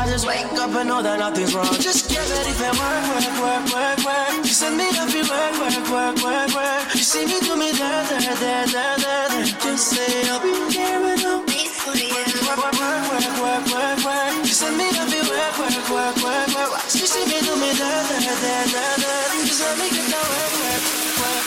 I 0.01 0.03
just 0.13 0.27
wake 0.27 0.53
up 0.65 0.73
and 0.81 0.89
know 0.91 1.03
that 1.03 1.19
nothing's 1.25 1.53
wrong. 1.55 1.75
Just 1.89 2.03
get 2.11 2.27
ready 2.35 2.55
for 2.61 2.73
work, 2.81 3.05
work, 3.13 3.35
work, 3.45 3.65
work, 3.75 3.99
work. 4.09 4.35
You 4.47 4.55
send 4.61 4.77
me 4.81 4.87
up, 5.03 5.11
you 5.17 5.25
work, 5.33 5.55
work, 5.63 5.87
work, 5.95 6.17
work, 6.25 6.51
work. 6.59 6.85
You 6.99 7.05
see 7.11 7.25
me 7.31 7.39
do 7.47 7.53
me 7.63 7.71
there, 7.81 8.05
there, 8.11 8.37
there, 8.45 8.67
there, 8.75 8.97
there, 9.05 9.29
there. 9.33 9.47
Just 9.65 9.85
say 9.93 10.29
I'll 10.33 10.41
be 10.43 10.53
there 10.75 11.01
wait 11.49 11.71
for 11.83 11.95
you. 11.97 12.09
Work, 12.47 12.61
work, 12.65 12.77
work, 12.81 13.03
work, 13.11 13.35
work, 13.45 13.65
work, 13.75 13.99
work. 14.07 14.35
You 14.49 14.55
send 14.61 14.77
me 14.79 14.89
up, 15.03 15.14
work, 15.59 15.91
work, 15.91 16.17
work, 16.25 16.49
work, 16.49 16.71
work. 16.73 16.85
You 16.95 17.07
see 17.07 17.25
me 17.27 17.39
do 17.41 17.55
me 17.57 17.71
there, 17.75 18.03
there, 18.09 18.39
there, 18.43 18.67
there, 18.67 18.97
there. 18.99 19.47
Just 19.47 19.61
let 19.63 19.79
me 19.79 19.89
get 19.91 20.07
that 20.11 20.25
work, 20.31 20.53
work, 20.61 20.83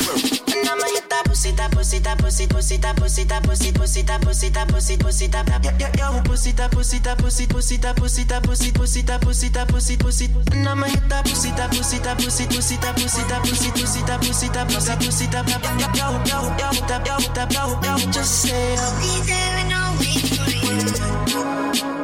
work. 0.08 0.56
And 0.58 0.70
I'ma 0.70 0.86
hit 0.96 1.10
that 1.10 1.26
pussy, 1.26 1.52
that 1.52 1.72
pussy, 1.72 2.00
that 2.00 2.18
pussy, 2.20 2.48
pussy, 2.48 2.78
that 2.78 2.96
pussy, 2.96 3.24
that 3.26 3.44
pussy, 3.44 3.72
pussy, 3.72 4.02
that 4.04 4.22
pussy, 4.22 4.50
that 4.50 4.68
pussy, 4.70 4.98
pussy, 4.98 5.28
that 5.28 5.48
yeah, 5.48 5.78
yeah, 5.80 5.92
yeah, 5.98 6.22
pussy, 6.24 6.52
that 6.54 6.72
pussy, 6.72 7.00
that 7.00 7.18
pussy, 7.18 7.48
pussy, 7.48 7.78
that 7.78 7.96
pussy, 7.98 8.24
that 8.24 8.44
pussy, 8.44 8.72
pussy, 8.72 9.02
that 9.02 9.22
pussy, 9.22 9.50
that 9.50 9.68
pussy, 9.68 9.98
pussy. 9.98 10.26
And 10.52 10.68
I'ma 10.68 10.88
hit 10.88 11.10
that 11.10 11.26
pussy, 11.26 11.52
that 11.52 11.72
pussy, 11.72 11.98
that 12.00 12.18
pussy, 12.18 12.46
pussy, 12.48 12.76
that 12.78 12.96
pussy, 12.96 13.24
that 13.28 13.42
pussy, 13.44 13.72
pussy, 13.72 14.02
that 14.04 14.20
pussy, 14.22 14.48
that 14.50 14.68
pussy, 14.68 14.96
pussy, 14.96 15.26
that 15.28 15.48
yeah, 15.48 15.60
yeah, 15.78 15.92
yeah, 15.96 16.24
yeah, 16.26 16.42
yeah, 16.58 16.88
that 16.88 17.06
yeah, 17.06 17.18
that 17.34 17.54
yeah, 17.54 17.98
yeah. 17.98 18.12
Just 18.12 18.42
say 18.42 18.76
oh, 18.78 18.82
I'll 18.82 18.96
be 19.02 19.12
there 19.28 19.58
and 19.62 19.74
I'll 19.74 20.00
wait 20.00 20.24
for 20.32 20.48
fire, 21.78 21.97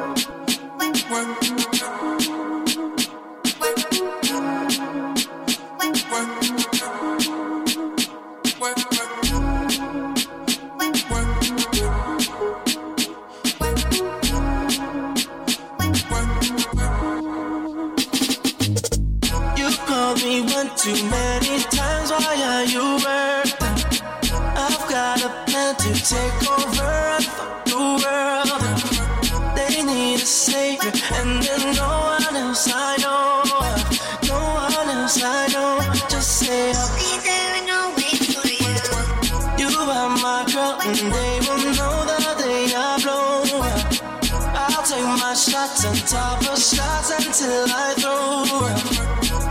shots 46.63 47.11
until 47.11 47.65
I 47.67 47.93
throw. 47.99 48.47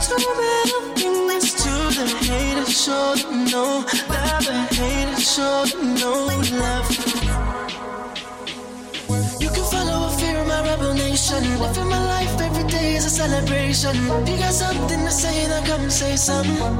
Too 0.01 0.16
bad 0.40 0.68
bring 0.96 1.27
this 1.29 1.53
to 1.62 1.72
the 1.96 2.07
haters, 2.25 2.85
show 2.85 3.14
them 3.16 3.44
no 3.53 3.83
that 4.09 4.40
the 4.46 4.57
haters 4.75 5.35
show 5.35 5.64
them 5.66 5.94
no 5.94 6.12
love. 6.62 6.88
You 9.42 9.51
can 9.51 9.64
follow 9.64 10.09
a 10.09 10.11
fear 10.18 10.38
of 10.38 10.46
my 10.46 10.62
rebel 10.62 10.94
nation. 10.94 11.42
Living 11.61 11.88
my 11.88 12.03
life 12.14 12.40
every 12.40 12.52
day 12.72 12.96
is 12.96 13.04
a 13.04 13.11
celebration. 13.11 13.94
You 14.26 14.37
got 14.44 14.54
something 14.64 15.00
to 15.06 15.11
say, 15.11 15.46
then 15.46 15.64
come 15.64 15.90
say 15.90 16.16
something. 16.16 16.74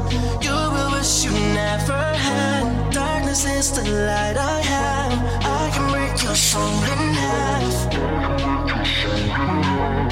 You 0.47 0.57
will 0.75 0.91
wish 0.97 1.25
you 1.25 1.33
never 1.63 2.03
had. 2.27 2.65
Darkness 2.91 3.45
is 3.45 3.73
the 3.77 3.85
light 4.09 4.37
I 4.55 4.59
have. 4.73 5.13
I 5.61 5.65
can 5.75 5.87
break 5.93 6.15
your 6.25 6.39
soul 6.51 6.79
in 6.93 7.03
half. 7.23 7.77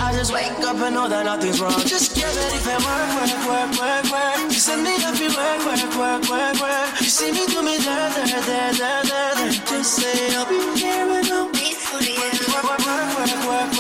I 0.07 0.09
just 0.19 0.33
wake 0.33 0.61
up 0.71 0.77
and 0.87 0.95
know 0.97 1.09
that 1.09 1.25
nothing's 1.25 1.61
wrong. 1.61 1.81
Just 1.95 2.15
get 2.15 2.33
ready 2.41 2.61
for 2.67 2.79
work, 2.87 3.11
work, 3.19 3.41
work, 3.49 3.71
work, 3.81 4.05
work. 4.15 4.39
You 4.53 4.61
send 4.69 4.83
me 4.85 4.95
up, 5.09 5.17
you 5.23 5.31
work, 5.41 5.61
work, 5.69 5.93
work, 6.03 6.23
work, 6.29 6.57
work. 6.61 6.89
You 7.01 7.11
see 7.17 7.33
me 7.33 7.47
do 7.53 7.63
me 7.63 7.77
there, 7.79 8.11
there, 8.17 8.43
there, 8.49 8.73
there, 8.83 9.03
there, 9.11 9.35
there. 9.39 9.53
Just 9.71 9.97
say 9.97 10.37
I'll 10.37 10.47
be 10.49 10.61
here 10.81 11.09
and 11.19 11.29
I'll 11.39 11.49
wait 11.57 11.79
for 11.89 12.01
you. 12.05 12.21
Work, 12.53 12.65
work, 12.69 12.83
work, 12.87 13.09
work, 13.17 13.20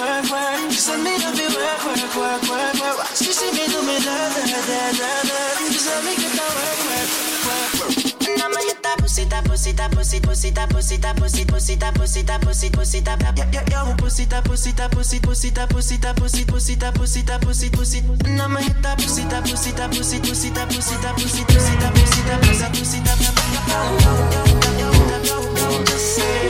work, 0.00 0.24
work. 0.32 0.60
You 0.64 0.80
send 0.80 1.04
me 1.04 1.14
up, 1.20 1.36
you 1.36 1.48
work, 1.52 1.80
work, 1.84 2.14
work, 2.16 2.42
work, 2.48 2.74
work. 2.80 3.10
You 3.20 3.32
see 3.32 3.52
me 3.52 3.64
do 3.68 3.80
me 3.84 3.96
there, 4.00 4.28
there, 4.32 4.92
there. 4.96 5.70
Just 5.70 5.86
let 5.86 6.00
me 6.04 6.16
get 6.16 6.32
that 6.32 6.52
work, 6.56 6.80
work, 6.88 7.10
work, 7.46 7.72
work. 7.80 8.28
And 8.28 8.42
I'ma 8.42 8.60
hit 8.64 8.82
that 8.82 8.96
pussy, 8.98 9.24
that 9.24 9.44
pussy, 9.44 9.72
that 9.72 9.90
pussy, 9.92 10.20
pussy, 10.20 10.50
that 10.50 10.70
pussy, 10.70 10.96
that 10.96 11.16
pussy, 11.16 11.44
pussy, 11.44 11.74
that 11.76 11.94
pussy, 11.94 12.22
that 12.22 12.40
pussy, 12.40 12.70
pussy, 12.70 13.00
that 13.00 13.20
yeah, 13.20 13.50
yeah, 13.52 13.64
yeah, 13.70 13.96
pussy, 13.96 14.24
that 14.24 14.44
pussy, 14.44 14.72
that 14.72 14.90
pussy, 14.90 15.20
pussy, 15.20 15.50
that 15.50 15.68
pussy, 15.68 15.96
that 15.96 16.16
pussy, 16.16 16.44
pussy, 16.44 16.74
that 16.76 16.94
pussy, 16.94 17.22
that 17.22 17.40
pussy, 17.42 17.70
pussy. 17.70 17.98
And 18.24 18.40
I'ma 18.40 18.60
hit 18.60 18.82
that 18.82 18.98
pussy, 18.98 19.22
that 19.28 19.44
pussy, 19.44 19.72
that 19.72 19.90
pussy, 19.90 20.18
pussy, 20.20 20.50
that 20.50 20.68
pussy, 20.68 20.96
that 20.96 21.14
pussy, 21.16 21.44
pussy, 21.44 21.76
that 21.76 21.92
pussy, 21.94 22.22
that 22.22 22.40
pussy, 22.40 22.64
that 22.64 22.72
pussy, 22.72 23.00
that 23.04 23.40
Lyrically, 26.10 26.49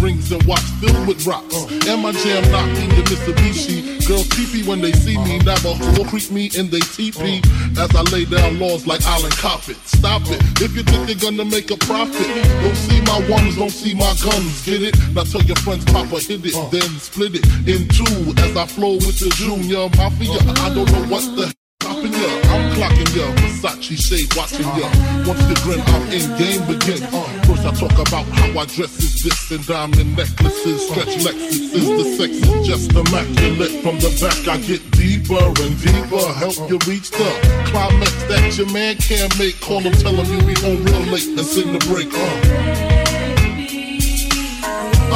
Rings 0.00 0.30
and 0.32 0.42
watch 0.44 0.62
filled 0.80 1.06
with 1.08 1.26
rocks. 1.26 1.54
And 1.86 2.02
my 2.02 2.12
jam 2.12 2.50
knocking 2.50 2.88
the 2.90 3.02
Mitsubishi. 3.08 4.06
Girls 4.06 4.28
peepee 4.28 4.66
when 4.66 4.80
they 4.80 4.92
see 4.92 5.16
me. 5.18 5.38
Navajo 5.38 6.04
creep 6.04 6.30
me 6.30 6.50
in 6.54 6.70
they 6.70 6.80
teepee. 6.80 7.42
As 7.78 7.94
I 7.94 8.02
lay 8.12 8.24
down 8.24 8.58
laws 8.58 8.86
like 8.86 9.04
Island 9.06 9.34
Coppet. 9.34 9.76
Stop 9.86 10.22
it. 10.26 10.40
If 10.60 10.76
you 10.76 10.82
think 10.82 11.08
you're 11.08 11.30
gonna 11.30 11.44
make 11.44 11.70
a 11.70 11.76
profit, 11.76 12.26
don't 12.62 12.76
see 12.76 13.00
my 13.02 13.18
ones, 13.28 13.56
don't 13.56 13.70
see 13.70 13.94
my 13.94 14.14
guns. 14.22 14.64
Get 14.64 14.82
it? 14.82 14.96
Now 15.14 15.24
tell 15.24 15.42
your 15.42 15.56
friends, 15.56 15.84
Papa 15.86 16.20
hit 16.20 16.44
it, 16.44 16.70
then 16.70 16.90
split 17.00 17.34
it 17.34 17.46
in 17.66 17.88
two. 17.88 18.34
As 18.42 18.56
I 18.56 18.66
flow 18.66 18.94
with 18.94 19.18
the 19.18 19.30
junior 19.36 19.88
mafia. 19.96 20.38
I 20.62 20.74
don't 20.74 20.90
know 20.90 21.04
what 21.08 21.24
the 21.36 21.54
stopping 21.80 22.12
ya. 22.12 22.45
Clocking 22.76 23.16
ya. 23.16 23.26
Versace 23.40 23.96
shade 23.96 24.28
watching 24.36 24.68
ya. 24.76 24.88
Once 25.24 25.40
the 25.48 25.56
grin, 25.64 25.80
I'm 25.96 26.04
in 26.12 26.28
game 26.36 26.60
begin. 26.68 27.00
First 27.48 27.64
I 27.64 27.72
talk 27.72 27.96
about 27.96 28.26
how 28.36 28.60
I 28.60 28.66
dress 28.66 28.92
is 29.00 29.22
this 29.24 29.50
and 29.50 29.64
diamond 29.66 30.14
necklaces, 30.14 30.86
stretch 30.88 31.16
Lexus 31.24 31.72
is 31.72 31.88
the 31.88 32.04
sex 32.20 32.32
is 32.36 32.66
just 32.68 32.92
immaculate. 32.92 33.80
From 33.80 33.96
the 33.96 34.12
back 34.20 34.36
I 34.46 34.60
get 34.60 34.84
deeper 34.92 35.40
and 35.40 35.72
deeper, 35.80 36.26
help 36.36 36.56
you 36.68 36.76
reach 36.84 37.10
the 37.10 37.30
climax 37.72 38.12
that 38.28 38.58
your 38.58 38.70
man 38.70 38.96
can't 38.96 39.32
make. 39.38 39.58
Call 39.62 39.80
him, 39.80 39.94
tell 39.94 40.12
him 40.12 40.28
you 40.28 40.44
be 40.44 40.60
home 40.60 40.84
real 40.84 41.00
late 41.08 41.28
and 41.32 41.46
send 41.46 41.74
the 41.74 41.80
break. 41.88 42.12
Uh. 42.12 42.76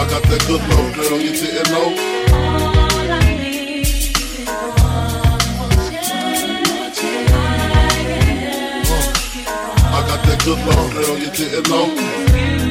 I 0.00 0.08
got 0.08 0.22
that 0.22 0.44
good 0.48 0.62
love, 0.64 0.94
girl, 0.96 1.20
you 1.20 1.32
didn't 1.32 1.70
know. 1.72 2.09
Got 10.42 10.56
that 10.56 10.90
girl, 10.94 11.18
you 11.18 11.30
didn't 11.32 11.68
know. 11.68 12.69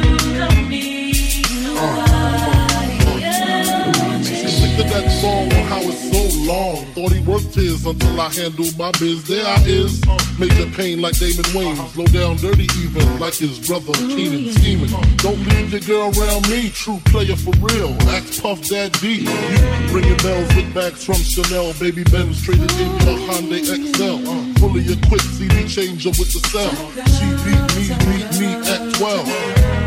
Of 4.79 4.87
that 4.91 5.11
song 5.19 5.51
on 5.51 5.65
how 5.67 5.81
it's 5.83 6.07
so 6.07 6.23
long. 6.47 6.85
Thought 6.95 7.11
he 7.11 7.19
worked 7.27 7.53
his 7.53 7.85
until 7.85 8.15
I 8.15 8.31
handled 8.31 8.77
my 8.79 8.91
biz. 8.95 9.27
There 9.27 9.45
I 9.45 9.59
is, 9.67 9.99
major 10.39 10.71
pain 10.71 11.01
like 11.01 11.19
Damon 11.19 11.43
Wayne. 11.51 11.75
Slow 11.91 12.05
down 12.05 12.37
dirty 12.37 12.63
even 12.79 13.19
like 13.19 13.35
his 13.35 13.59
brother 13.67 13.91
Keenan 14.07 14.53
scheming. 14.55 14.87
Don't 15.17 15.35
leave 15.51 15.75
your 15.75 15.83
girl 15.83 16.07
around 16.15 16.47
me, 16.47 16.69
true 16.69 17.01
player 17.11 17.35
for 17.35 17.51
real. 17.59 17.91
Act 18.07 18.41
Puff 18.41 18.63
Dad 18.71 18.93
D. 19.03 19.27
You 19.27 19.91
ringing 19.91 20.15
bells 20.23 20.47
with 20.55 20.73
bags 20.73 21.03
from 21.03 21.19
Chanel. 21.27 21.73
Baby 21.75 22.05
Ben's 22.07 22.41
traded 22.41 22.71
in 22.79 22.87
your 23.03 23.19
Hyundai 23.27 23.59
XL. 23.67 24.23
Fully 24.63 24.87
equipped 24.87 25.27
CD 25.35 25.67
changer 25.67 26.15
with 26.15 26.31
the 26.31 26.39
cell. 26.47 26.71
She 27.19 27.27
beat 27.43 27.67
me, 27.75 27.83
beat 28.07 28.31
me 28.39 28.49
at 28.63 28.95
12. 28.95 29.27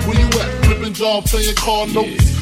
Where 0.05 0.20
you 0.20 0.28
at? 0.37 0.64
Flipping 0.66 0.92
job, 0.92 1.24
playing 1.24 1.57
car 1.57 1.87
notes. 1.87 2.41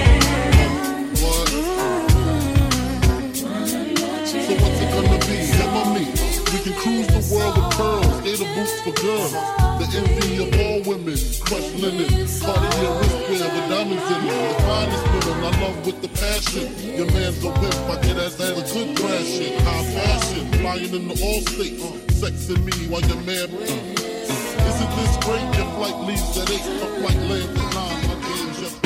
Can 6.71 6.81
cruise 6.81 7.07
the 7.07 7.35
world 7.35 7.57
with 7.57 7.69
pearls, 7.77 8.21
gator 8.21 8.49
boots 8.55 8.81
for 8.81 8.93
girls. 9.01 9.31
The 9.31 9.87
envy 9.97 10.43
of 10.43 10.49
all 10.59 10.79
women, 10.89 11.17
crushed 11.41 11.75
linen, 11.75 12.07
Cartier 12.41 12.91
wristwear 12.99 13.49
with 13.55 13.67
diamonds 13.69 14.07
in 14.11 14.21
it. 14.27 14.31
The 14.31 14.63
finest 14.63 15.05
women 15.11 15.43
I 15.43 15.61
love 15.61 15.85
with 15.85 16.01
the 16.01 16.07
passion. 16.09 16.65
Your 16.95 17.07
man's 17.11 17.43
a 17.43 17.49
whip, 17.49 17.75
I 17.89 18.01
get 18.01 18.17
as 18.17 18.39
a 18.39 18.53
good 18.55 18.97
thrashing. 18.97 19.59
High 19.59 19.85
fashion, 19.95 20.51
flying 20.59 20.93
in 20.93 21.07
the 21.07 21.15
all 21.23 21.41
states, 21.41 21.83
sexing 22.19 22.63
me 22.63 22.87
while 22.87 23.01
your 23.01 23.21
man. 23.21 23.49
Uh, 23.49 24.69
isn't 24.69 24.91
this 24.95 25.17
great? 25.25 25.47
Your 25.57 25.69
flight 25.75 25.97
leaves 26.07 26.37
at 26.37 26.49
eight, 26.51 26.65
my 26.79 26.87
flight 26.99 27.21
lands 27.29 27.59
at 27.59 27.73
nine. 27.73 27.99
My 28.07 28.15
game's 28.27 28.59
just 28.59 28.77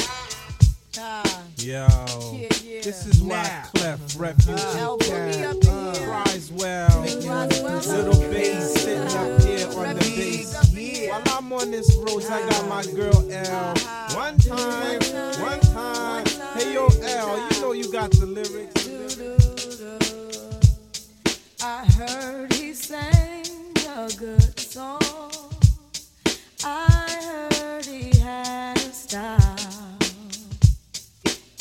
Yo, 1.58 1.88
this 2.86 3.08
is 3.08 3.24
why 3.24 3.64
Clef 3.74 4.00
refugee 4.16 4.62
camp. 5.00 5.64
Uh, 5.68 6.24
Criswell, 6.26 7.02
little 7.02 8.20
bass 8.30 8.74
sitting 8.76 9.02
up 9.02 9.42
here 9.42 9.68
on 9.70 9.96
the 9.96 10.14
bass. 10.16 11.10
While 11.10 11.24
I'm 11.36 11.52
on 11.52 11.72
this 11.72 11.96
road, 11.96 12.24
I 12.26 12.48
got 12.48 12.70
my 12.70 12.86
girl 12.94 13.26
L. 13.32 13.74
One 14.14 14.38
time, 14.38 15.02
one 15.42 15.60
time. 15.62 16.26
Hey 16.54 16.74
yo, 16.76 16.88
L, 17.02 17.50
you 17.50 17.62
know 17.62 17.72
you 17.72 17.92
got 17.92 18.12
the 18.12 18.28
lyrics. 18.28 18.88
I 21.64 21.86
heard 21.86 22.54
he 22.54 22.74
sang 22.74 23.46
a 23.98 24.12
good 24.16 24.60
song. 24.60 25.02
I 26.64 27.50
heard 27.52 27.86
he 27.86 28.16
had 28.20 28.78
a 28.78 28.94
style. 28.94 29.65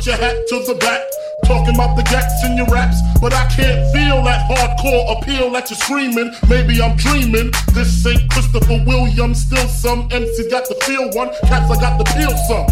with 0.00 0.06
your 0.06 0.16
hat 0.16 0.36
to 0.48 0.56
the 0.64 0.74
back. 0.80 1.02
Talking 1.44 1.74
about 1.74 1.96
the 1.96 2.02
gaps 2.04 2.44
in 2.44 2.56
your 2.56 2.66
raps, 2.66 2.96
but 3.20 3.32
I 3.34 3.44
can't 3.48 3.80
feel 3.92 4.22
that 4.24 4.48
hardcore 4.48 5.16
appeal 5.16 5.50
that 5.52 5.68
you're 5.68 5.76
screaming. 5.76 6.32
Maybe 6.48 6.80
I'm 6.80 6.96
dreaming. 6.96 7.50
This 7.74 8.06
ain't 8.06 8.30
Christopher 8.30 8.80
Williams, 8.86 9.44
still 9.44 9.66
some 9.68 10.08
MC 10.10 10.48
got 10.48 10.68
the 10.68 10.76
feel 10.86 11.10
one. 11.12 11.28
Cats, 11.48 11.68
I 11.68 11.76
got 11.80 11.98
the 11.98 12.06
peel 12.16 12.32
some. 12.48 12.68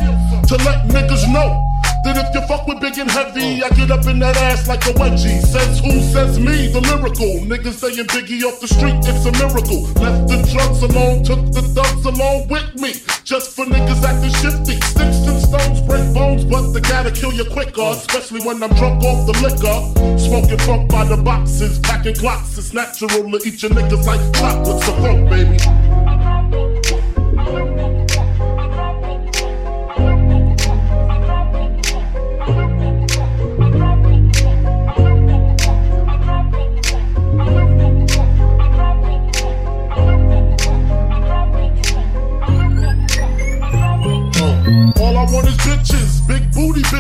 To 0.48 0.54
let 0.64 0.88
niggas 0.88 1.28
know 1.32 1.48
that 2.04 2.16
if 2.16 2.32
you 2.32 2.40
fuck 2.46 2.66
with 2.66 2.80
big 2.80 2.96
and 2.98 3.10
heavy, 3.10 3.60
mm. 3.60 3.64
I 3.64 3.68
get 3.76 3.90
up 3.90 4.06
in 4.06 4.18
that 4.20 4.36
ass 4.36 4.68
like 4.68 4.84
a 4.86 4.92
wedgie. 4.96 5.40
Says 5.42 5.80
who? 5.80 6.00
Says 6.12 6.38
me, 6.38 6.68
the 6.72 6.80
lyrical. 6.80 7.44
Niggas 7.44 7.76
saying 7.76 8.08
Biggie 8.08 8.44
off 8.44 8.60
the 8.60 8.68
street, 8.68 8.96
it's 9.04 9.24
a 9.28 9.32
miracle. 9.36 9.84
Left 10.00 10.28
the 10.28 10.38
drugs 10.52 10.80
alone, 10.82 11.24
took 11.24 11.44
the 11.52 11.62
thugs 11.76 12.04
along 12.04 12.48
with 12.48 12.68
me. 12.80 12.94
Just 13.24 13.56
for 13.56 13.64
niggas 13.64 14.02
acting 14.04 14.32
shifty. 14.40 14.80
Sticks 14.80 15.27
but 16.50 16.72
they 16.72 16.80
gotta 16.80 17.11
kill 17.11 17.32
you 17.32 17.44
quicker. 17.44 17.82
Especially 17.82 18.40
when 18.40 18.62
I'm 18.62 18.74
drunk 18.74 19.02
off 19.04 19.26
the 19.26 19.34
liquor. 19.42 20.18
Smoking 20.18 20.58
funk 20.58 20.90
by 20.90 21.04
the 21.04 21.16
boxes, 21.16 21.78
packing 21.80 22.14
clocks. 22.14 22.58
It's 22.58 22.72
natural 22.72 23.08
to 23.30 23.40
eat 23.46 23.62
your 23.62 23.70
niggas 23.72 24.06
like 24.06 24.20
chocolates. 24.34 24.87
The 24.87 24.92
funk, 24.92 25.28
baby. 25.28 25.97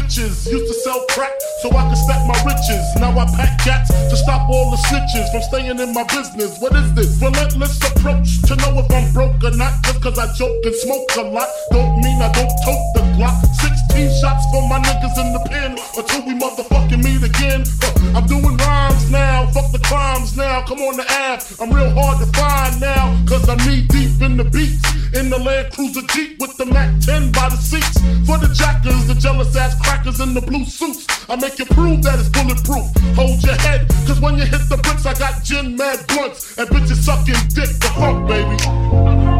Bitches. 0.08 0.50
Used 0.50 0.66
to 0.66 0.74
sell 0.74 1.04
crack 1.10 1.32
so 1.62 1.70
I 1.70 1.88
could 1.88 1.98
stack 1.98 2.26
my 2.26 2.38
riches. 2.44 2.84
Now 2.96 3.18
I 3.18 3.26
pack 3.36 3.58
cats 3.60 3.88
to 3.88 4.16
stop 4.16 4.48
all 4.48 4.70
the 4.70 4.76
snitches 4.88 5.30
from 5.30 5.42
staying 5.42 5.78
in 5.78 5.92
my 5.92 6.04
business. 6.04 6.58
What 6.60 6.74
is 6.74 6.94
this? 6.94 7.20
Relentless 7.20 7.76
approach 7.82 8.42
to 8.42 8.56
know 8.56 8.78
if 8.78 8.90
I'm 8.90 9.12
broke 9.12 9.42
or 9.44 9.56
not. 9.56 9.82
Just 9.84 10.02
cause 10.02 10.18
I 10.18 10.32
joke 10.34 10.64
and 10.64 10.74
smoke 10.74 11.08
a 11.16 11.22
lot, 11.22 11.48
don't 11.70 12.00
mean 12.00 12.20
I 12.22 12.32
don't 12.32 12.52
tote 12.64 12.97
the 13.98 14.04
Glock. 14.04 14.18
16 14.18 14.20
15 14.20 14.20
shots 14.20 14.46
for 14.52 14.68
my 14.68 14.78
niggas 14.78 15.18
in 15.18 15.32
the 15.32 15.42
pen 15.50 15.72
until 15.96 16.22
we 16.26 16.34
motherfucking 16.38 17.02
meet 17.02 17.22
again. 17.22 17.64
Uh, 17.82 18.18
I'm 18.18 18.26
doing 18.26 18.56
rhymes 18.56 19.10
now, 19.10 19.46
fuck 19.46 19.72
the 19.72 19.78
crimes 19.80 20.36
now. 20.36 20.62
Come 20.62 20.78
on 20.78 20.96
the 20.96 21.06
app, 21.10 21.42
I'm 21.60 21.70
real 21.70 21.90
hard 21.90 22.18
to 22.18 22.26
find 22.38 22.80
now, 22.80 23.16
cause 23.26 23.48
I'm 23.48 23.58
knee 23.66 23.86
deep 23.88 24.20
in 24.22 24.36
the 24.36 24.44
beats. 24.44 24.78
In 25.14 25.30
the 25.30 25.38
Land 25.38 25.72
Cruiser 25.72 26.02
Jeep 26.12 26.38
with 26.38 26.56
the 26.58 26.66
Mac 26.66 27.00
10 27.00 27.32
by 27.32 27.48
the 27.48 27.56
seats. 27.56 27.98
For 28.26 28.36
the 28.36 28.52
jackers, 28.52 29.06
the 29.06 29.14
jealous 29.14 29.56
ass 29.56 29.74
crackers 29.80 30.20
in 30.20 30.34
the 30.34 30.42
blue 30.42 30.64
suits. 30.64 31.06
I 31.30 31.36
make 31.36 31.58
you 31.58 31.64
prove 31.64 32.02
that 32.02 32.18
it's 32.18 32.28
bulletproof. 32.28 32.86
Hold 33.16 33.42
your 33.42 33.56
head, 33.56 33.88
cause 34.06 34.20
when 34.20 34.36
you 34.36 34.44
hit 34.44 34.68
the 34.68 34.76
bricks, 34.76 35.06
I 35.06 35.14
got 35.14 35.42
gin 35.42 35.76
mad 35.76 36.06
blunts 36.08 36.58
and 36.58 36.68
bitches 36.68 37.02
sucking 37.02 37.40
dick 37.54 37.72
the 37.80 37.90
funk, 37.96 38.28
baby. 38.28 39.37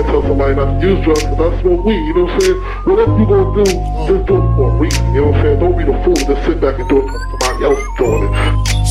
I 0.00 0.02
can't 0.02 0.16
tell 0.16 0.22
somebody 0.32 0.54
not 0.56 0.80
to 0.80 0.86
use 0.88 1.04
drugs 1.04 1.24
because 1.28 1.52
I 1.52 1.60
smoke 1.60 1.84
weed, 1.84 2.00
you 2.00 2.14
know 2.16 2.24
what 2.24 2.32
I'm 2.32 2.40
saying? 2.40 2.60
Whatever 2.88 3.12
you 3.20 3.26
gonna 3.28 3.52
do, 3.52 3.64
just 4.08 4.24
do 4.24 4.34
it 4.40 4.48
for 4.56 4.72
a 4.72 4.80
reason, 4.80 5.04
you 5.12 5.20
know 5.20 5.28
what 5.28 5.36
I'm 5.36 5.44
saying? 5.44 5.58
Don't 5.60 5.76
be 5.76 5.84
the 5.84 5.96
fool 6.00 6.16
to 6.16 6.34
sit 6.48 6.56
back 6.56 6.80
and 6.80 6.88
do 6.88 7.04
it 7.04 7.06
for 7.12 7.20
somebody 7.20 7.60
else 7.68 7.84
doing 8.00 8.24
it. 8.24 8.32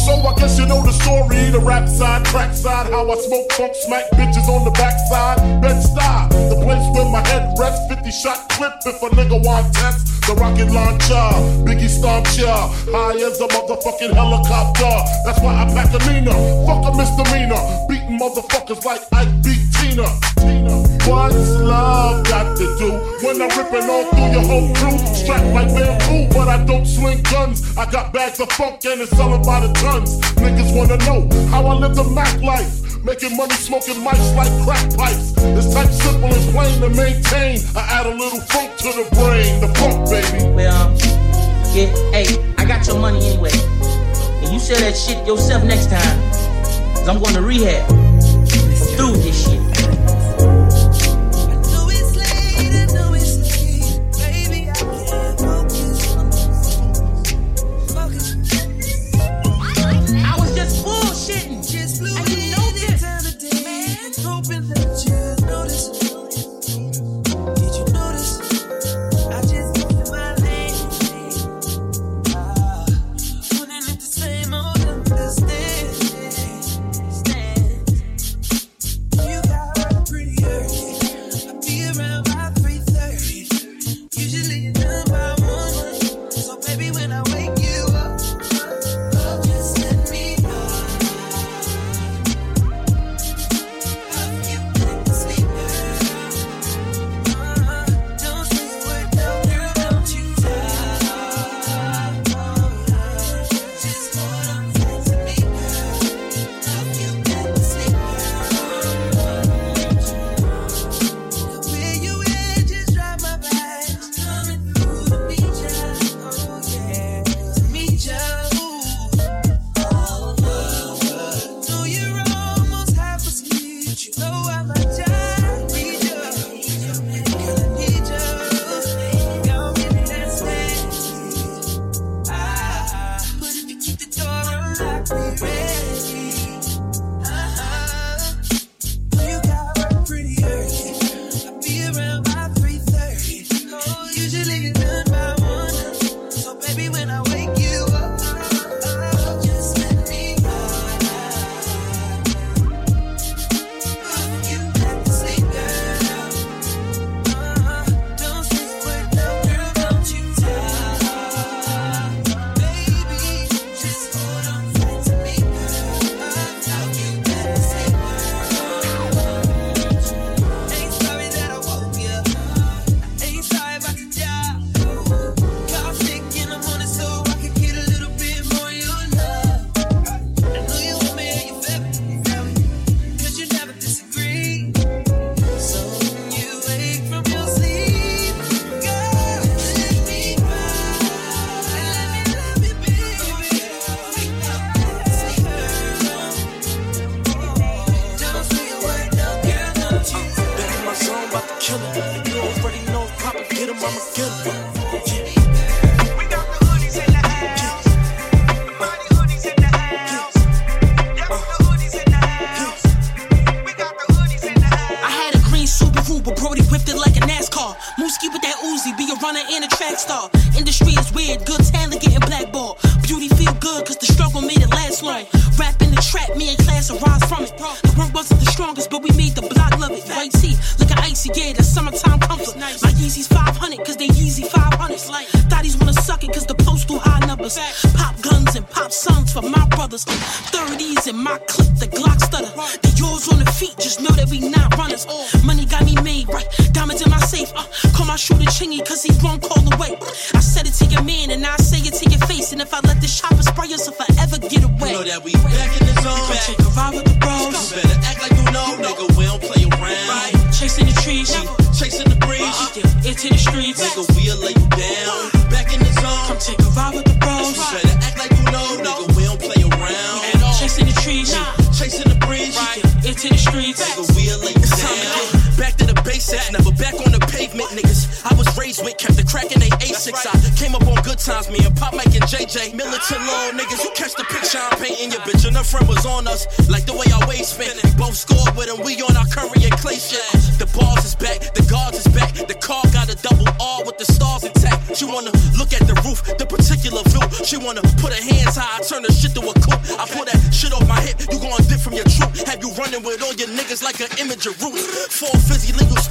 So 0.05 0.13
I 0.21 0.31
guess 0.37 0.53
you 0.61 0.69
know 0.69 0.85
the 0.85 0.93
story, 0.93 1.49
the 1.49 1.65
rap 1.65 1.89
side, 1.89 2.29
crack 2.29 2.53
side, 2.53 2.93
how 2.93 3.09
I 3.09 3.17
smoke 3.25 3.49
funk, 3.57 3.73
smack 3.89 4.05
bitches 4.21 4.45
on 4.53 4.61
the 4.69 4.73
backside. 4.77 5.41
Bed-Stuy, 5.65 6.29
the 6.53 6.61
place 6.61 6.85
where 6.93 7.09
my 7.09 7.25
head 7.25 7.57
rests, 7.57 7.89
50 7.89 8.11
shot 8.13 8.45
clip 8.53 8.77
if 8.85 9.01
a 9.01 9.09
nigga 9.17 9.41
want 9.41 9.73
test. 9.73 10.05
The 10.29 10.37
rocket 10.37 10.69
launcher, 10.69 11.25
Biggie 11.65 11.89
stomp 11.89 12.29
ya, 12.37 12.69
high 12.93 13.17
as 13.17 13.41
a 13.41 13.49
motherfucking 13.49 14.13
helicopter. 14.13 14.93
That's 15.25 15.41
why 15.41 15.57
I 15.57 15.65
pack 15.73 15.89
a 15.89 15.99
Nina, 16.05 16.37
fuck 16.69 16.85
a 16.85 16.93
misdemeanor, 16.93 17.65
beating 17.89 18.21
motherfuckers 18.21 18.85
like 18.85 19.01
Ike 19.09 19.41
beat 19.41 19.65
Tina. 19.73 20.05
Tina. 20.37 20.98
What's 21.09 21.57
love 21.57 22.23
got 22.25 22.55
to 22.55 22.65
do 22.77 22.91
when 23.25 23.41
I'm 23.41 23.49
ripping 23.57 23.89
all 23.89 24.05
through 24.13 24.29
your 24.29 24.45
whole 24.45 24.69
crew? 24.75 24.97
Strapped 25.09 25.43
like 25.55 25.73
bamboo, 25.73 26.31
but 26.31 26.47
I 26.47 26.63
don't 26.63 26.85
sling 26.85 27.23
guns. 27.23 27.75
I 27.75 27.89
got 27.89 28.13
bags 28.13 28.39
of 28.39 28.51
funk 28.51 28.85
and 28.85 29.01
it's 29.01 29.09
selling 29.17 29.41
by 29.41 29.65
the 29.65 29.73
tons. 29.73 30.21
Niggas 30.37 30.69
wanna 30.77 30.97
know 31.09 31.27
how 31.49 31.65
I 31.65 31.73
live 31.73 31.95
the 31.95 32.03
Mac 32.03 32.39
life. 32.43 33.03
Making 33.03 33.35
money 33.37 33.55
smoking 33.55 34.03
mice 34.03 34.35
like 34.35 34.53
crack 34.63 34.85
pipes. 34.95 35.33
It's 35.37 35.73
type 35.73 35.89
simple 35.89 36.29
and 36.29 36.53
plain 36.53 36.79
to 36.81 36.89
maintain. 36.89 37.57
I 37.75 37.81
add 37.89 38.05
a 38.05 38.13
little 38.13 38.41
funk 38.41 38.77
to 38.77 38.89
the 38.93 39.09
brain, 39.17 39.61
the 39.61 39.69
funk 39.79 40.05
baby. 40.13 40.45
Well, 40.53 40.93
yeah, 41.73 41.89
hey, 42.13 42.37
I 42.59 42.65
got 42.65 42.85
your 42.85 42.99
money 42.99 43.25
anyway. 43.25 43.57
And 44.45 44.53
you 44.53 44.59
sell 44.59 44.79
that 44.81 44.95
shit 44.95 45.25
yourself 45.25 45.63
next 45.63 45.89
time. 45.89 46.21
Cause 46.93 47.07
I'm 47.07 47.17
going 47.17 47.33
to 47.33 47.41
rehab. 47.41 48.08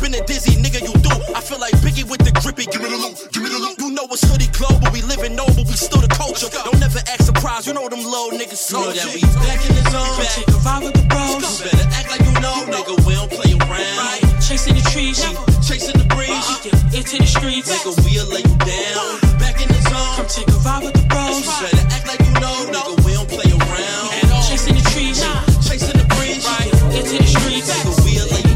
Legal 0.09 0.27
spinning 0.27 0.27
dizzy, 0.27 0.57
nigga, 0.63 0.81
you 0.81 0.95
do. 1.01 1.11
I 1.35 1.41
feel 1.41 1.59
like 1.59 1.75
Biggie 1.85 2.09
with 2.09 2.25
the 2.25 2.33
grippy. 2.41 2.67
Give 2.67 2.83
me 2.83 2.89
the 2.91 2.97
loot, 2.97 3.29
give 3.33 3.43
me 3.43 3.49
the 3.49 3.59
loot. 3.59 3.79
You 3.79 3.91
know 3.93 4.07
it's 4.11 4.25
hoodie 4.25 4.49
global, 4.53 4.89
we 4.93 5.03
living 5.03 5.37
noble, 5.37 5.65
we 5.65 5.77
still 5.77 6.01
the 6.01 6.09
culture. 6.09 6.49
Don't 6.65 6.81
never 6.81 6.99
act 6.99 7.25
surprised, 7.25 7.67
you 7.67 7.75
know 7.75 7.89
them 7.89 8.05
low 8.05 8.31
niggas 8.31 8.73
know 8.73 8.93
that 8.93 9.09
we 9.13 9.23
back 9.45 9.61
in 9.69 9.75
the 9.77 9.85
zone. 9.91 10.17
Come 10.17 10.29
take 10.33 10.49
a 10.49 10.59
ride 10.65 10.83
with 10.85 10.95
the 10.95 11.05
bros. 11.09 11.35
You 11.37 11.71
better 11.71 11.89
act 11.93 12.09
like 12.11 12.25
you 12.25 12.35
know, 12.41 12.57
nigga. 12.69 12.95
We 13.05 13.13
don't 13.15 13.31
play 13.31 13.53
around. 13.53 13.97
Right. 13.99 14.23
Chasing 14.41 14.75
the 14.75 14.85
trees. 14.89 15.21
Chasing 15.67 15.99
the 15.99 16.07
breeze. 16.15 16.33
Uh-uh. 16.33 16.93
Yeah, 16.93 16.99
into 16.99 17.19
the 17.19 17.29
streets. 17.29 17.69
Nigga, 17.69 17.93
we'll 18.05 18.29
lay 18.33 18.45
you 18.45 18.57
down. 18.65 19.21
Uh-uh. 19.21 19.39
Back 19.39 19.61
in 19.61 19.69
the 19.69 19.81
zone. 19.89 20.15
Come 20.17 20.29
take 20.29 20.49
a 20.49 20.59
ride 20.65 20.85
with 20.85 20.97
the 20.97 21.05
bros. 21.09 21.45
You 21.45 21.53
better 21.69 21.85
act 21.93 22.07
like 22.09 22.23
you 22.25 22.35
know, 22.41 22.57
nigga. 22.73 22.95
We 23.05 23.13
don't 23.13 23.29
play 23.29 23.51
around. 23.53 24.09
Chasing 24.49 24.75
the 24.75 24.85
trees. 24.93 25.21
Chasing 25.67 25.99
the 26.01 26.07
breeze. 26.17 26.45
Into 26.97 27.21
the 27.21 27.29
streets. 27.29 27.69
Nigga, 27.69 27.93
we'll 28.05 28.29
lay 28.33 28.48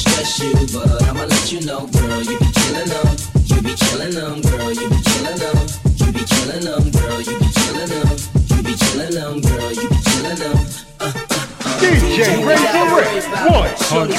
stress 0.00 0.40
you, 0.40 0.52
but 0.72 1.02
I'ma 1.04 1.24
let 1.24 1.52
you 1.52 1.60
know, 1.60 1.86
girl. 1.86 2.22
You 2.22 2.38
be 2.38 2.48
killing 2.56 2.88
them. 2.88 3.08
You 3.44 3.60
be 3.60 3.74
killing 3.76 4.14
them, 4.16 4.40
girl. 4.40 4.72
You 4.72 4.88
be 4.88 4.98
killing 5.04 5.38
them. 5.38 5.58
You 6.00 6.08
be 6.12 6.22
killing 6.24 6.64
them, 6.64 6.84
girl. 6.90 7.20
You 7.20 7.36
be 7.36 7.48
killing 7.52 7.90
them. 7.92 8.08
You 8.48 8.58
be 8.64 8.74
killing 8.80 9.14
them, 9.14 9.34
girl. 9.44 9.72
You 9.72 9.88
be 9.88 9.98
killing 10.08 10.38
them. 10.40 10.56
Uh, 11.00 11.04
uh, 11.04 11.36
uh. 11.36 11.80
DJ 11.80 12.40
Razor 12.40 12.86
Rick, 12.96 13.24
100. 13.28 14.16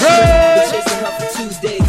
Chasing 0.70 1.02
her 1.02 1.14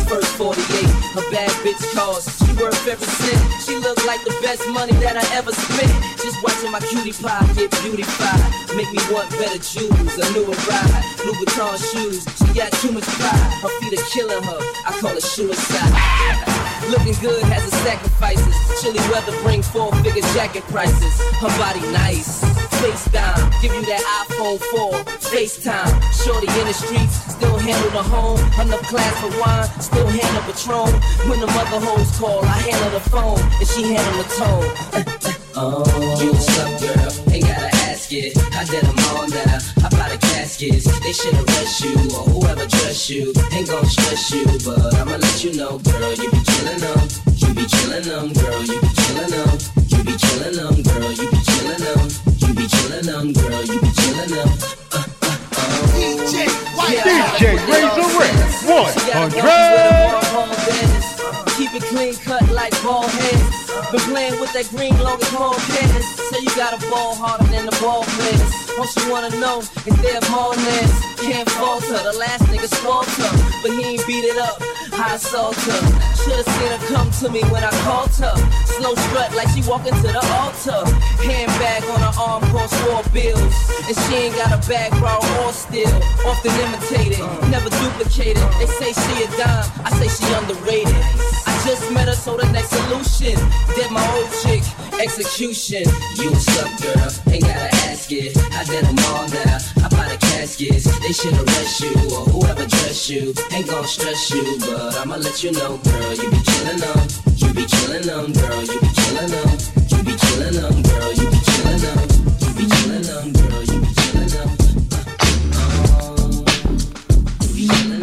for 0.01 0.17
first 0.17 0.33
48. 0.37 0.89
Her 1.15 1.31
bad 1.31 1.51
bitch 1.65 1.85
calls, 1.95 2.42
she 2.53 2.63
worth 2.63 2.89
every 2.89 3.07
cent. 3.07 3.63
She 3.63 3.77
look 3.77 4.05
like 4.07 4.23
the 4.25 4.35
best 4.43 4.67
money 4.69 4.93
that 5.05 5.17
I 5.17 5.37
ever 5.37 5.53
spent. 5.53 5.93
Just 6.23 6.43
watching 6.43 6.71
my 6.71 6.81
cutie 6.81 7.13
pie 7.13 7.47
get 7.55 7.71
beautified. 7.83 8.77
Make 8.77 8.91
me 8.93 9.03
want 9.13 9.31
better 9.31 9.59
jewels, 9.59 10.19
a 10.19 10.33
newer 10.33 10.57
ride. 10.69 11.03
Louboutin 11.25 11.77
shoes, 11.93 12.25
she 12.39 12.59
got 12.59 12.73
too 12.81 12.93
much 12.93 13.05
pride. 13.05 13.53
Her 13.63 13.69
feet 13.81 13.99
are 13.99 14.05
killing 14.11 14.43
her, 14.43 14.61
I 14.87 14.99
call 15.01 15.17
it 15.17 15.23
suicide. 15.23 16.62
Looking 16.91 17.15
good 17.21 17.43
has 17.45 17.65
its 17.65 17.77
sacrifices. 17.79 18.55
Chilly 18.81 18.99
weather 19.11 19.37
bring 19.43 19.63
four 19.63 19.93
figure 20.03 20.23
jacket 20.35 20.65
prices. 20.65 21.15
Her 21.39 21.53
body 21.59 21.81
nice. 21.93 22.43
FaceTime, 22.83 23.63
give 23.63 23.73
you 23.73 23.85
that 23.87 24.03
iPhone 24.27 24.59
4. 24.59 24.93
FaceTime, 25.31 25.93
shorty 26.25 26.49
in 26.59 26.67
the 26.67 26.75
streets, 26.75 27.15
still 27.33 27.57
handle 27.59 27.91
the 27.91 28.03
home. 28.03 28.39
Enough 28.61 28.83
class 28.91 29.15
for 29.21 29.31
wine, 29.41 29.69
still 29.81 30.09
handle 30.09 30.43
Patron. 30.43 30.91
When 31.31 31.39
the 31.39 31.47
mother 31.47 31.79
hoes 31.79 32.11
call, 32.19 32.45
I 32.45 32.59
handle 32.59 32.99
the 32.99 33.09
phone, 33.09 33.39
and 33.39 33.69
she 33.69 33.95
handle 33.95 34.23
the 34.23 34.29
tone. 34.35 35.29
Uh, 35.55 35.69
uh, 35.69 35.85
oh, 35.87 36.25
you 36.25 36.33
what's 36.33 36.59
up, 36.59 36.81
girl? 36.81 37.35
Ain't 37.35 37.45
gotta 37.45 37.72
ask 38.13 38.37
it. 38.37 38.55
I 38.55 38.65
did 38.65 38.85
them 38.85 38.97
all 39.11 39.29
now. 39.29 39.59
I 39.85 39.89
buy 39.89 40.09
the 40.11 40.19
caskets. 40.21 40.85
They 41.01 41.13
should 41.13 41.35
arrest 41.35 41.85
you 41.85 41.95
or 42.13 42.25
whoever 42.29 42.67
dress 42.67 43.09
you. 43.11 43.33
Ain't 43.53 43.69
gon' 43.69 43.85
stress 43.87 44.31
you, 44.31 44.45
but 44.65 44.95
I'ma 44.95 45.17
let 45.17 45.45
you 45.45 45.55
know, 45.55 45.79
girl. 45.79 46.13
You 46.15 46.31
be 46.31 46.41
killing 46.45 46.81
them. 46.81 47.09
You 47.37 47.55
be 47.55 47.65
killing 47.65 48.05
them, 48.05 48.33
girl. 48.33 48.63
You 48.65 48.81
be 48.81 48.89
killing 48.89 49.31
them. 49.31 49.59
You 49.89 50.05
be 50.05 50.17
killing 50.17 50.57
them, 50.57 50.83
girl. 50.83 51.13
You 51.13 51.31
be 51.31 51.39
killing 51.47 51.81
them. 51.81 52.09
You 52.39 52.55
be 52.55 52.67
killing 52.67 53.07
them, 53.07 53.33
girl. 53.33 53.65
You 53.65 53.81
be 53.81 53.91
killing 53.97 54.31
them. 54.31 54.49
Uh, 54.93 55.05
uh, 55.23 55.37
uh. 55.53 55.73
DJ 57.03 57.57
Razor 57.67 58.09
Rick, 58.19 58.37
100. 58.69 59.73
Keep 61.63 61.75
it 61.75 61.83
clean 61.95 62.15
cut 62.27 62.43
like 62.51 62.75
ball 62.83 63.07
heads. 63.07 63.71
Been 63.93 64.01
playing 64.11 64.41
with 64.41 64.53
that 64.53 64.67
green 64.75 64.99
long 64.99 65.15
as 65.23 65.33
long 65.33 65.55
pants. 65.71 66.11
So 66.27 66.43
you 66.43 66.51
got 66.59 66.75
a 66.75 66.81
ball 66.91 67.15
harder 67.15 67.47
than 67.55 67.67
the 67.71 67.77
ball 67.79 68.03
players. 68.03 68.51
Don't 68.75 68.91
you 68.99 69.07
wanna 69.07 69.31
know 69.39 69.63
if 69.63 69.95
they're 70.03 70.19
ballness? 70.27 70.91
Can't 71.23 71.49
falter. 71.55 72.03
The 72.03 72.19
last 72.19 72.43
nigga 72.51 72.67
falter, 72.83 73.31
but 73.63 73.71
he 73.79 73.95
ain't 73.95 74.05
beat 74.11 74.27
it 74.27 74.43
up. 74.43 74.59
High 74.91 75.23
salter. 75.23 75.79
Should've 76.27 76.51
seen 76.51 76.71
her 76.75 76.83
come 76.91 77.11
to 77.23 77.31
me 77.31 77.47
when 77.47 77.63
I 77.63 77.71
called 77.87 78.11
her. 78.19 78.35
Slow 78.67 78.95
strut 78.95 79.31
like 79.39 79.47
she 79.55 79.63
walking 79.63 79.95
to 79.95 80.09
the 80.11 80.25
altar. 80.43 80.83
Handbag 81.23 81.87
on 81.95 82.01
her 82.03 82.15
arm 82.19 82.43
cost 82.51 82.75
four 82.83 83.07
bills. 83.15 83.55
And 83.87 83.95
she 83.95 84.15
ain't 84.27 84.35
got 84.35 84.51
a 84.51 84.59
bag 84.67 84.91
borrow 84.99 85.23
or 85.47 85.53
steal. 85.53 85.95
Often 86.27 86.59
imitated, 86.59 87.23
never 87.55 87.71
duplicated. 87.71 88.43
They 88.59 88.67
say 88.67 88.91
she 88.91 89.15
a 89.23 89.29
dime, 89.39 89.67
I 89.87 89.91
say 90.03 90.11
she 90.11 90.27
underrated. 90.35 90.91
I 91.47 91.52
just 91.65 91.93
met 91.93 92.09
her, 92.09 92.15
so 92.15 92.37
the 92.37 92.51
next 92.51 92.71
solution. 92.71 93.39
Did 93.75 93.91
my 93.91 94.03
old 94.17 94.31
chick, 94.43 94.63
execution. 94.99 95.85
You 96.19 96.31
what's 96.31 96.49
up, 96.59 96.71
girl? 96.83 97.11
Ain't 97.33 97.45
gotta 97.45 97.71
ask 97.87 98.11
it. 98.11 98.37
I 98.53 98.65
did 98.65 98.85
them 98.85 98.99
all 99.11 99.29
now. 99.31 99.59
I 99.85 99.89
buy 99.89 100.09
the 100.11 100.19
caskets. 100.19 100.85
They 101.01 101.13
should 101.13 101.35
arrest 101.35 101.81
you 101.81 101.95
or 102.11 102.27
whoever 102.35 102.67
dress 102.67 103.09
you. 103.09 103.33
Ain't 103.53 103.69
gon' 103.69 103.85
stress 103.87 104.31
you, 104.31 104.43
but 104.61 104.97
I'ma 104.99 105.17
let 105.17 105.43
you 105.45 105.53
know, 105.53 105.79
girl. 105.79 106.15
You 106.15 106.31
be 106.31 106.41
killing 106.43 106.81
them. 106.83 106.99
You 107.37 107.55
be 107.55 107.65
killing 107.65 108.07
them, 108.11 108.33
girl. 108.33 108.63
You 108.63 108.81
be 108.81 108.91
killing 108.99 109.31
them. 109.31 109.59
You 109.87 110.03
be 110.03 110.15
killing 110.19 110.55
them, 110.59 110.83
girl. 110.83 111.13
You 111.15 111.27
be 111.31 111.39
killing 111.47 111.83
them. 111.83 111.99
You 112.43 112.51
be 112.59 112.65
killing 112.75 113.07
them, 113.07 113.33
girl. 113.39 113.63
You 113.71 113.79
be 113.81 113.91
killing 114.03 114.35
uh-huh. 115.63 116.43
them. 117.63 118.03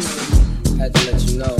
Had 0.80 0.94
to 0.94 1.12
let 1.12 1.20
you 1.28 1.38
know. 1.38 1.59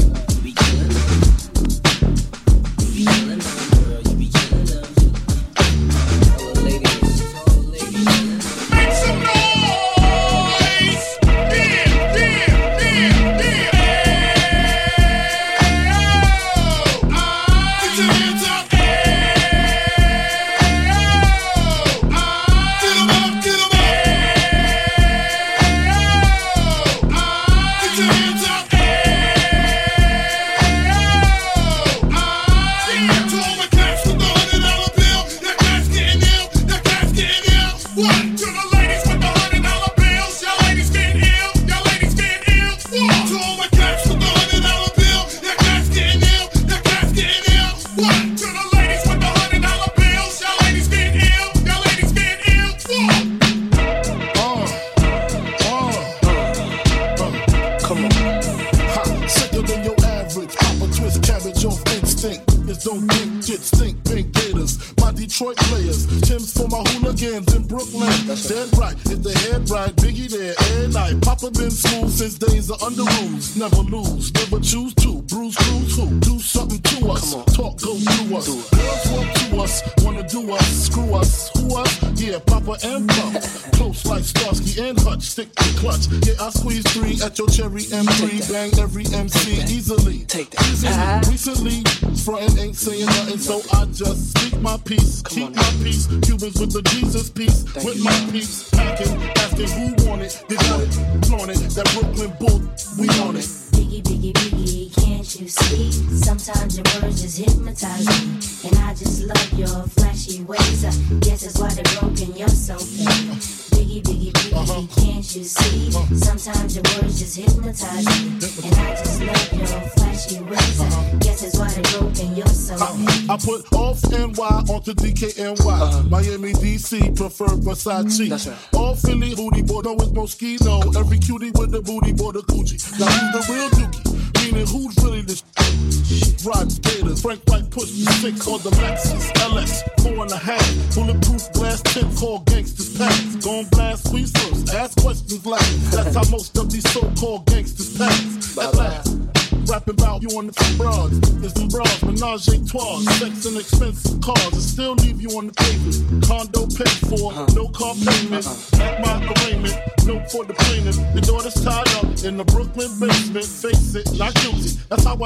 Versace. 127.84 128.26
Mm. 128.26 128.28
That's 128.30 128.46
right. 128.46 128.58
All 128.74 128.94
Philly 128.94 129.34
booty 129.34 129.62
boy, 129.62 129.80
no, 129.80 129.96
Moschino. 129.96 130.96
Every 130.96 131.18
cutie 131.18 131.50
with 131.52 131.70
the 131.72 131.82
booty, 131.82 132.12
boy, 132.12 132.32
the 132.32 132.40
coochie. 132.40 132.78
Now, 132.98 133.06
the 133.32 133.52
real 133.52 133.59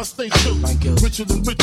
Must 0.05 0.12
stay 0.12 0.28
true. 0.28 0.52
Richer 1.02 1.24
than 1.24 1.42
rich. 1.44 1.53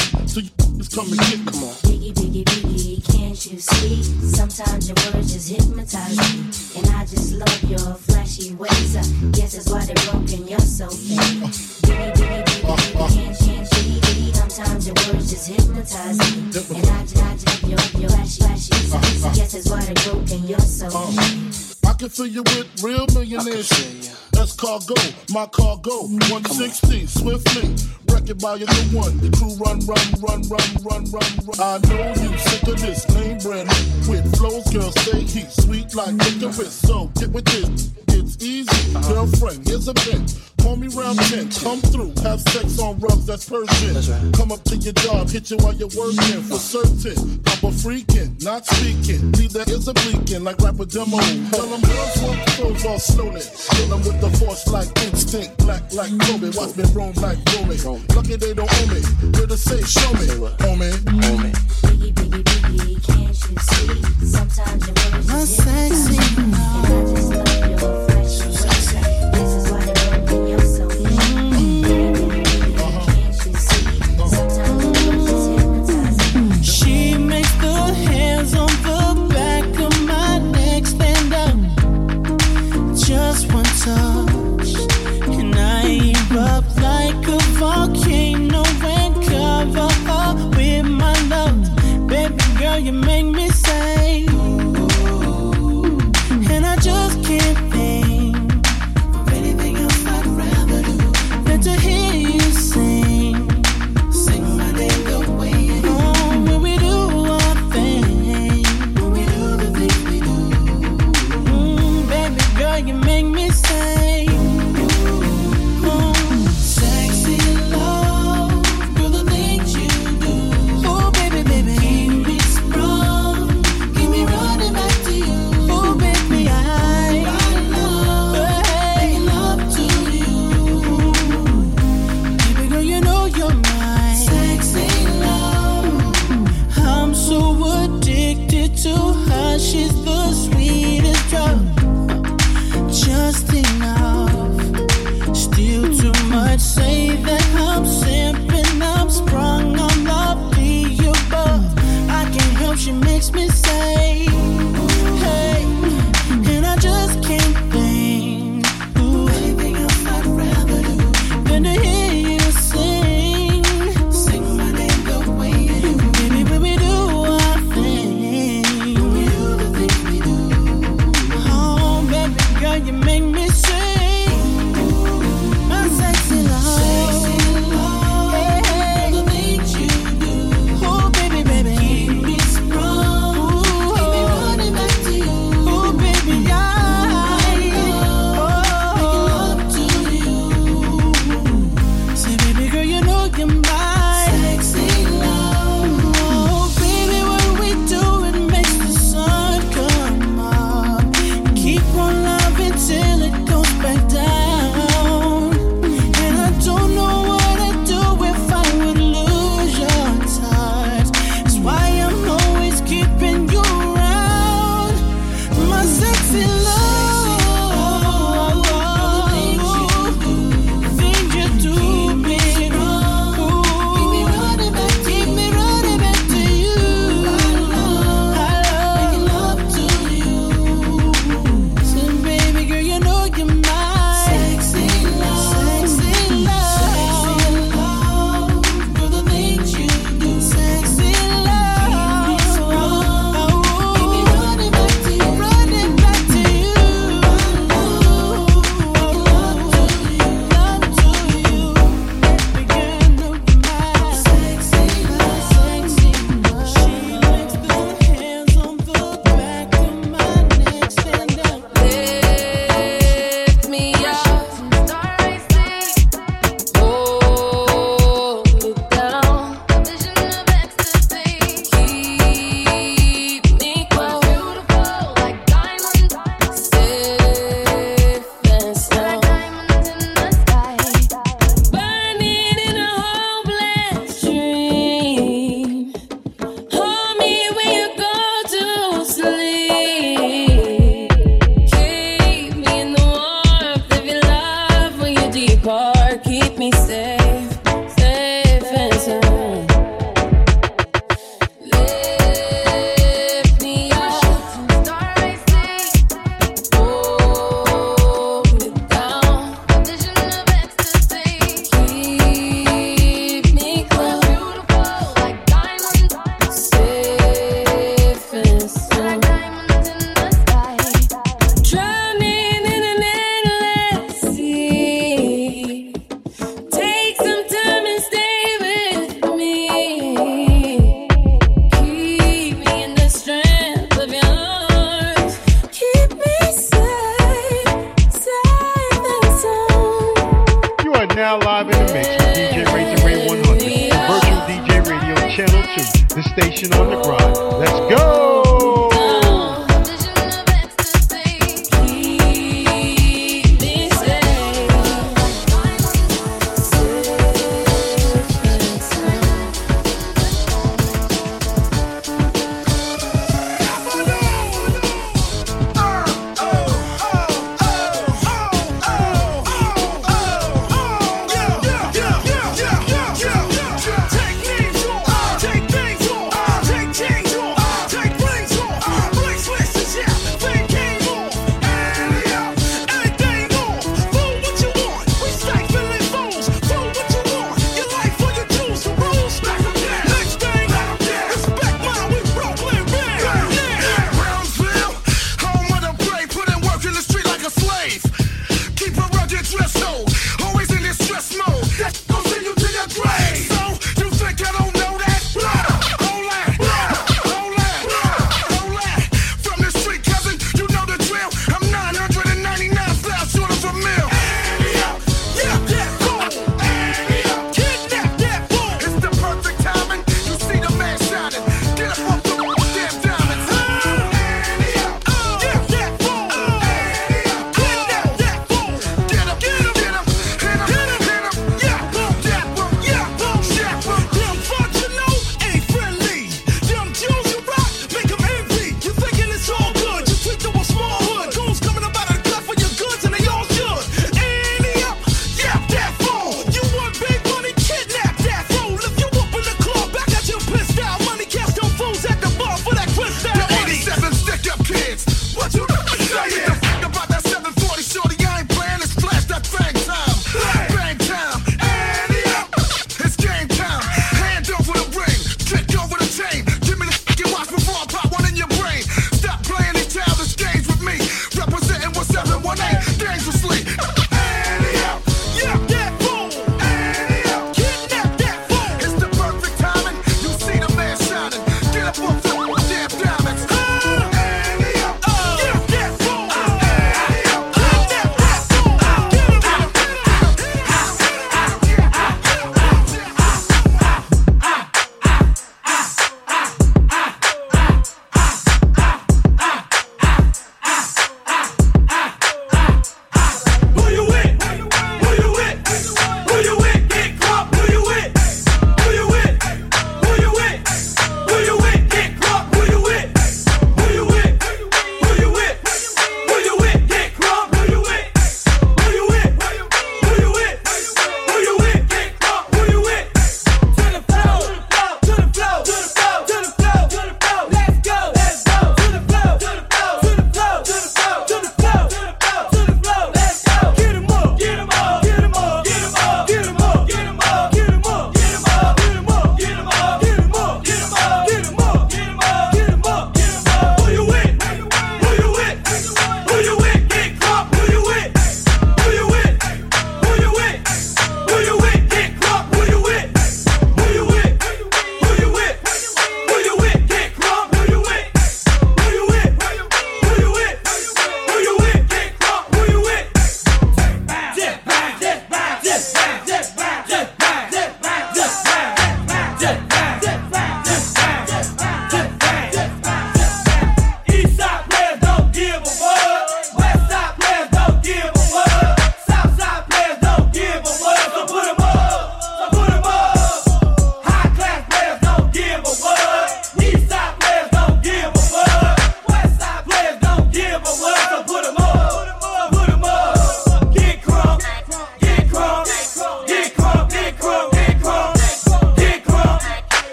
I 31.62 31.78
know 31.78 32.08
you 32.08 32.38
sick 32.40 32.64
of 32.70 32.82
this 32.82 33.08
lame 33.14 33.38
brand 33.38 33.70
with 34.10 34.36
flows, 34.36 34.68
girl 34.74 34.92
say 34.92 35.22
he 35.22 35.42
sweet 35.48 35.94
like 35.94 36.16
licorice. 36.16 36.74
So 36.74 37.12
get 37.20 37.30
with 37.30 37.46
this, 37.46 37.92
it's 38.08 38.42
easy. 38.42 38.94
Girlfriend 39.08 39.68
here's 39.68 39.88
a 39.88 39.94
bitch. 39.94 40.40
Call 40.64 40.76
me 40.76 40.88
round 40.88 41.20
10, 41.20 41.52
come 41.52 41.80
through, 41.82 42.14
have 42.24 42.42
sex 42.42 42.80
on 42.80 43.00
rugs, 43.00 43.28
that's 43.28 43.48
Persian. 43.48 44.32
Come 44.32 44.52
up 44.52 44.64
to 44.66 44.78
your 44.78 44.94
job, 44.94 45.30
hit 45.30 45.52
you 45.52 45.58
while 45.58 45.74
you're 45.74 45.90
working 45.96 46.42
for 46.50 46.58
certain 46.58 47.44
but 47.62 47.74
freaking, 47.74 48.44
not 48.44 48.66
speaking, 48.66 49.30
neither 49.34 49.62
is 49.68 49.88
a 49.88 49.94
bleaking 49.94 50.44
like 50.44 50.58
rapper 50.62 50.86
demo. 50.86 51.18
Tell 51.54 51.68
them 51.68 51.82
girls 51.82 52.22
want 52.24 52.48
clothes 52.58 52.86
all 52.86 52.98
slowly. 52.98 53.42
Kill 53.70 53.88
them 53.88 54.00
with 54.02 54.20
the 54.20 54.32
force 54.40 54.68
like 54.68 54.90
instinct, 55.04 55.60
black 55.60 55.84
like 55.94 56.10
Kobe. 56.22 56.50
Watch 56.58 56.76
me 56.76 56.84
roam 56.92 57.14
like 57.22 57.38
Romy. 57.54 57.78
Lucky 58.16 58.36
they 58.36 58.56
don't 58.56 58.66
own 58.82 58.90
me. 58.90 59.02
Where 59.38 59.46
to 59.46 59.58
say 59.58 59.80
show 59.84 60.12
me. 60.14 60.28
Homie. 60.58 60.90
me. 61.06 61.52
Biggie, 61.86 62.14
biggie, 62.14 62.44
biggie, 62.44 62.98
can't 63.06 63.30
you 63.30 63.58
see? 63.70 64.26
Sometimes 64.26 64.88
your 64.88 64.96
words 64.96 65.30
are 65.30 65.46
sexy. 65.46 67.11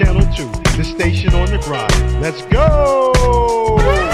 Channel 0.00 0.22
2, 0.34 0.46
the 0.78 0.82
station 0.82 1.34
on 1.34 1.50
the 1.50 1.58
grind. 1.58 2.22
Let's 2.22 2.40
go! 2.46 4.09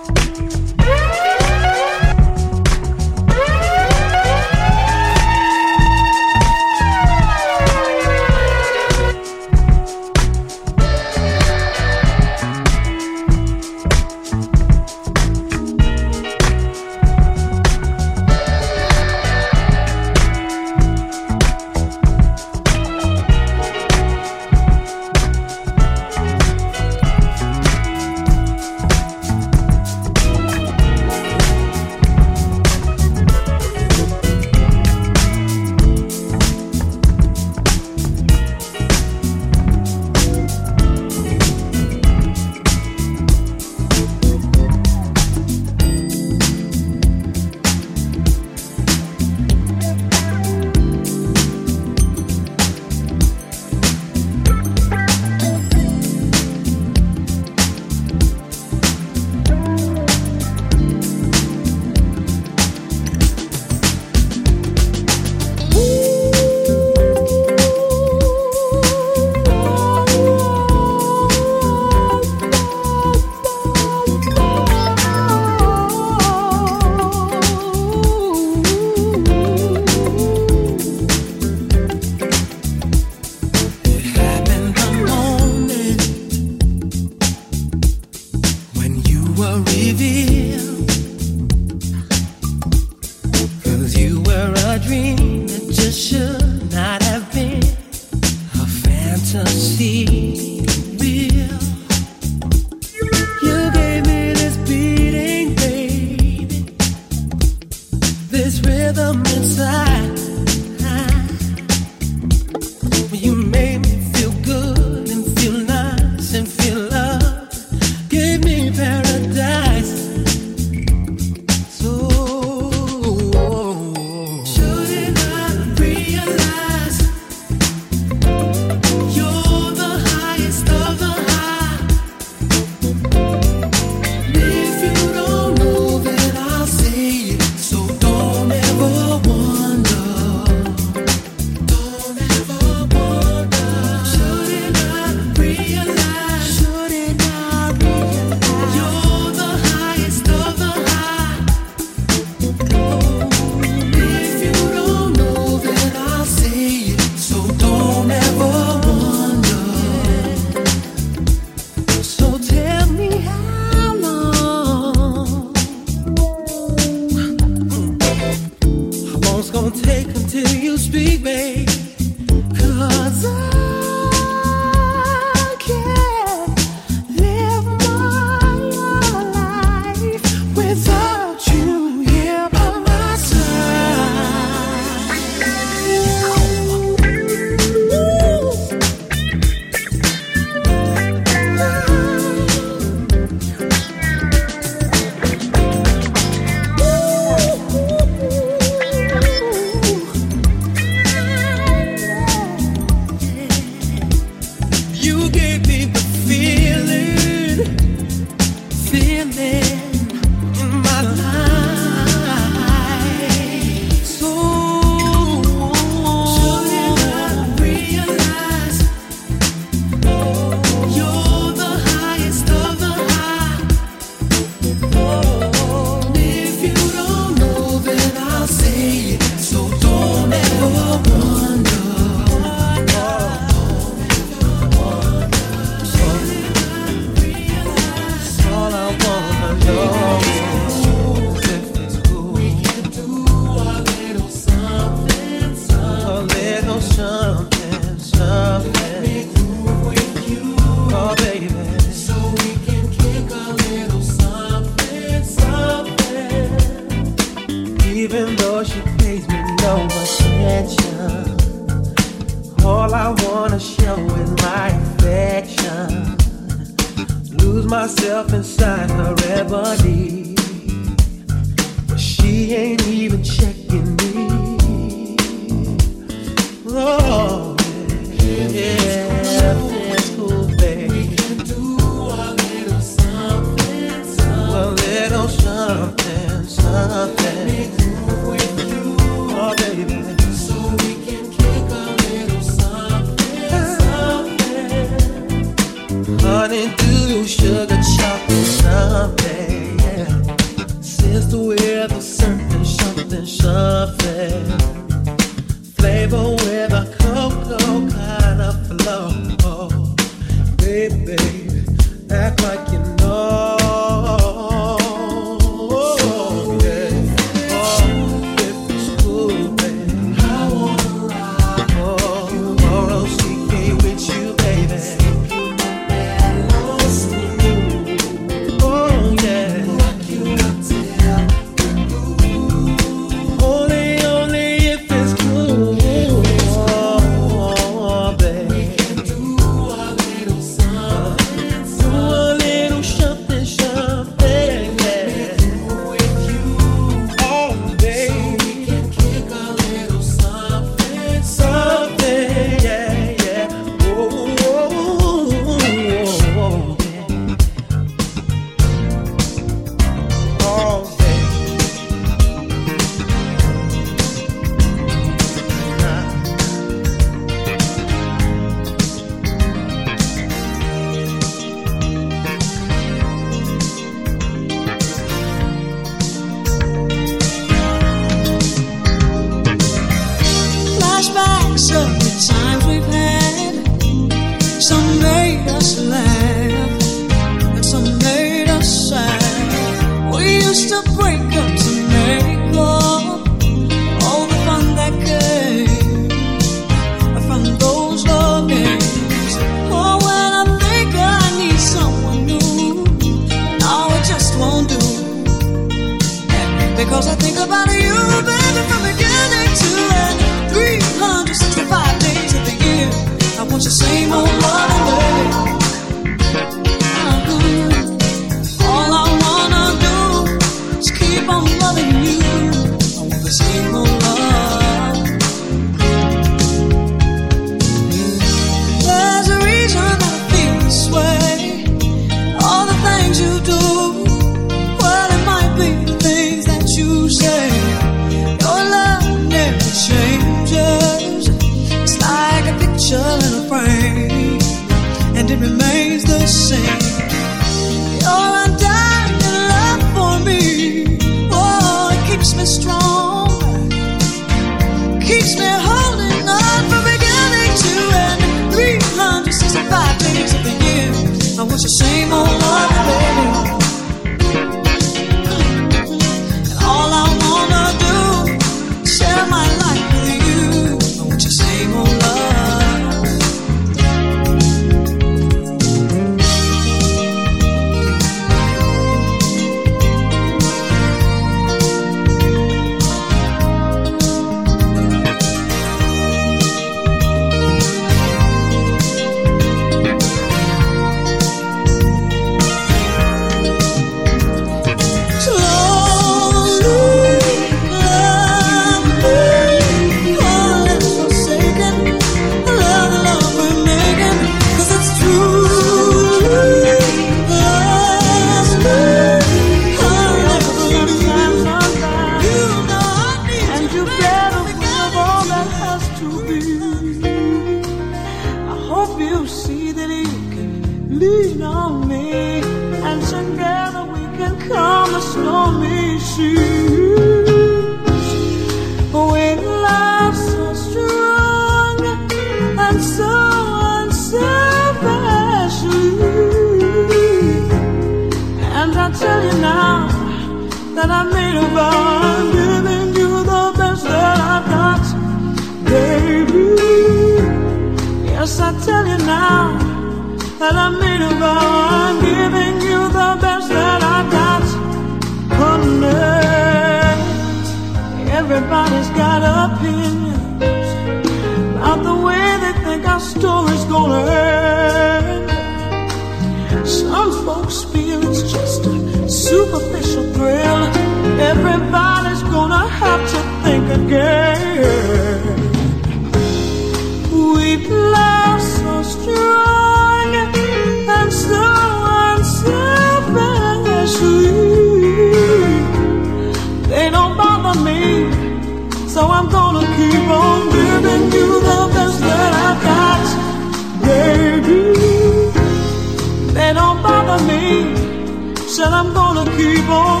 vivo. 599.45 600.00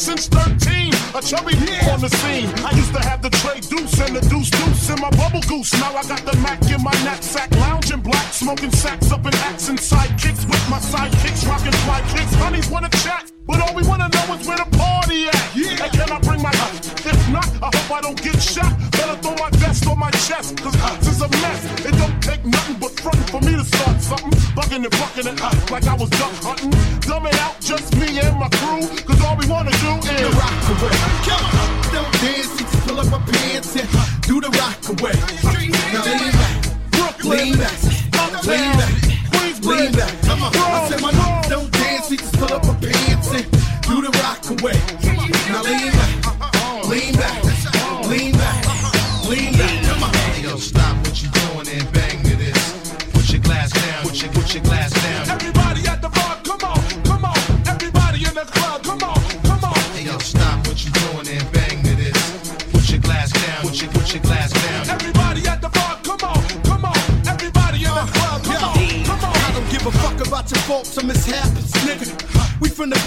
Since 0.00 0.28
13, 0.28 0.94
a 1.14 1.20
chubby 1.20 1.52
yeah. 1.56 1.92
on 1.92 2.00
the 2.00 2.08
scene. 2.08 2.48
I 2.64 2.74
used 2.74 2.94
to 2.94 3.00
have 3.00 3.20
the 3.20 3.28
tray 3.28 3.60
deuce 3.60 4.00
and 4.00 4.16
the 4.16 4.22
deuce 4.30 4.48
deuce 4.48 4.88
in 4.88 4.98
my 4.98 5.10
bubble 5.10 5.42
goose. 5.42 5.74
Now 5.74 5.94
I 5.94 6.02
got 6.08 6.24
the 6.24 6.34
Mac 6.38 6.62
in 6.70 6.82
my 6.82 6.90
knapsack, 7.04 7.50
lounging 7.56 8.00
black, 8.00 8.32
smoking 8.32 8.70
sacks 8.70 9.12
up 9.12 9.26
in 9.26 9.32
hats 9.34 9.68
and 9.68 9.78
sidekicks 9.78 10.46
with 10.46 10.70
my 10.70 10.78
sidekicks, 10.78 11.46
rocking 11.46 11.72
fly 11.84 12.00
kicks. 12.16 12.34
Honeys 12.36 12.70
wanna 12.70 12.88
chat 12.88 13.29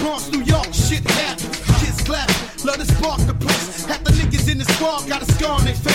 Bronx, 0.04 0.30
New 0.30 0.42
York, 0.42 0.66
shit 0.74 1.02
happens. 1.12 1.56
Kids 1.80 2.02
clap, 2.02 2.28
love 2.62 2.76
to 2.76 2.84
spark 2.84 3.20
the 3.20 3.32
place. 3.32 3.86
Half 3.86 4.04
the 4.04 4.10
niggas 4.10 4.52
in 4.52 4.58
the 4.58 4.66
squad 4.74 5.08
got 5.08 5.22
a 5.22 5.32
scar 5.32 5.52
on 5.52 5.64
their 5.64 5.74
face. 5.74 5.93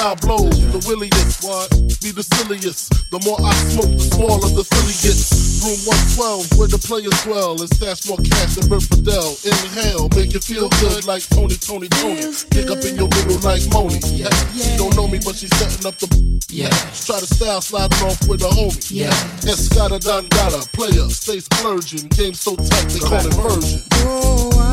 Out 0.00 0.20
Diablo. 0.20 0.48
The 0.48 0.80
williest, 0.88 1.44
what? 1.44 1.68
Be 2.00 2.10
the 2.10 2.24
silliest. 2.24 2.90
The 3.10 3.20
more 3.24 3.36
I 3.40 3.52
smoke, 3.68 3.92
the 3.92 4.06
smaller 4.16 4.48
the 4.48 4.64
silly 4.64 4.96
gets. 5.04 5.60
Room 5.60 5.76
112, 6.16 6.56
where 6.56 6.68
the 6.72 6.80
players 6.80 7.12
dwell, 7.20 7.60
and 7.60 7.68
stash 7.68 8.08
more 8.08 8.16
cash 8.24 8.56
than 8.56 8.68
Bert 8.68 8.82
Fidel. 8.82 9.36
Inhale, 9.44 10.08
make 10.16 10.32
you 10.32 10.40
feel 10.40 10.72
good 10.80 11.04
like 11.04 11.20
Tony, 11.28 11.56
Tony, 11.60 11.88
Tony. 12.00 12.32
Pick 12.48 12.72
up 12.72 12.80
in 12.80 12.96
your 12.96 13.12
middle 13.12 13.40
like 13.44 13.64
Moni. 13.68 14.00
Yeah. 14.16 14.32
She 14.56 14.76
don't 14.80 14.96
know 14.96 15.06
me, 15.06 15.20
but 15.20 15.36
she's 15.36 15.52
setting 15.60 15.84
up 15.84 15.96
the. 16.00 16.08
Yeah. 16.48 16.72
Try 17.04 17.20
to 17.20 17.28
style 17.28 17.60
sliding 17.60 18.00
off 18.08 18.24
with 18.26 18.40
a 18.40 18.50
homie. 18.50 18.80
Yeah. 18.88 19.12
Escada 19.44 20.00
Dangada, 20.00 20.64
player, 20.72 21.08
stay 21.12 21.40
splurging. 21.40 22.08
Game 22.16 22.34
so 22.34 22.56
tight, 22.56 22.88
they 22.88 23.04
call 23.04 23.20
it 23.20 23.34
version. 23.36 23.84
Oh, 24.08 24.69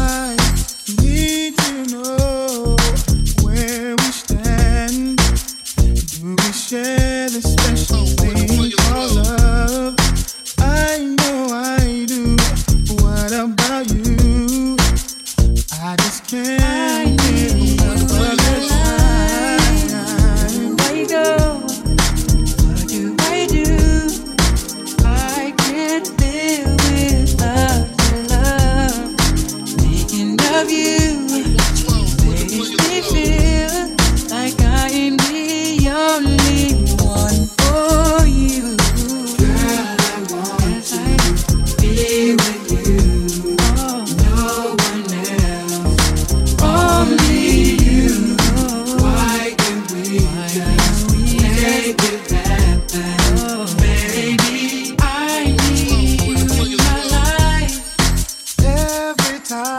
time 59.48 59.77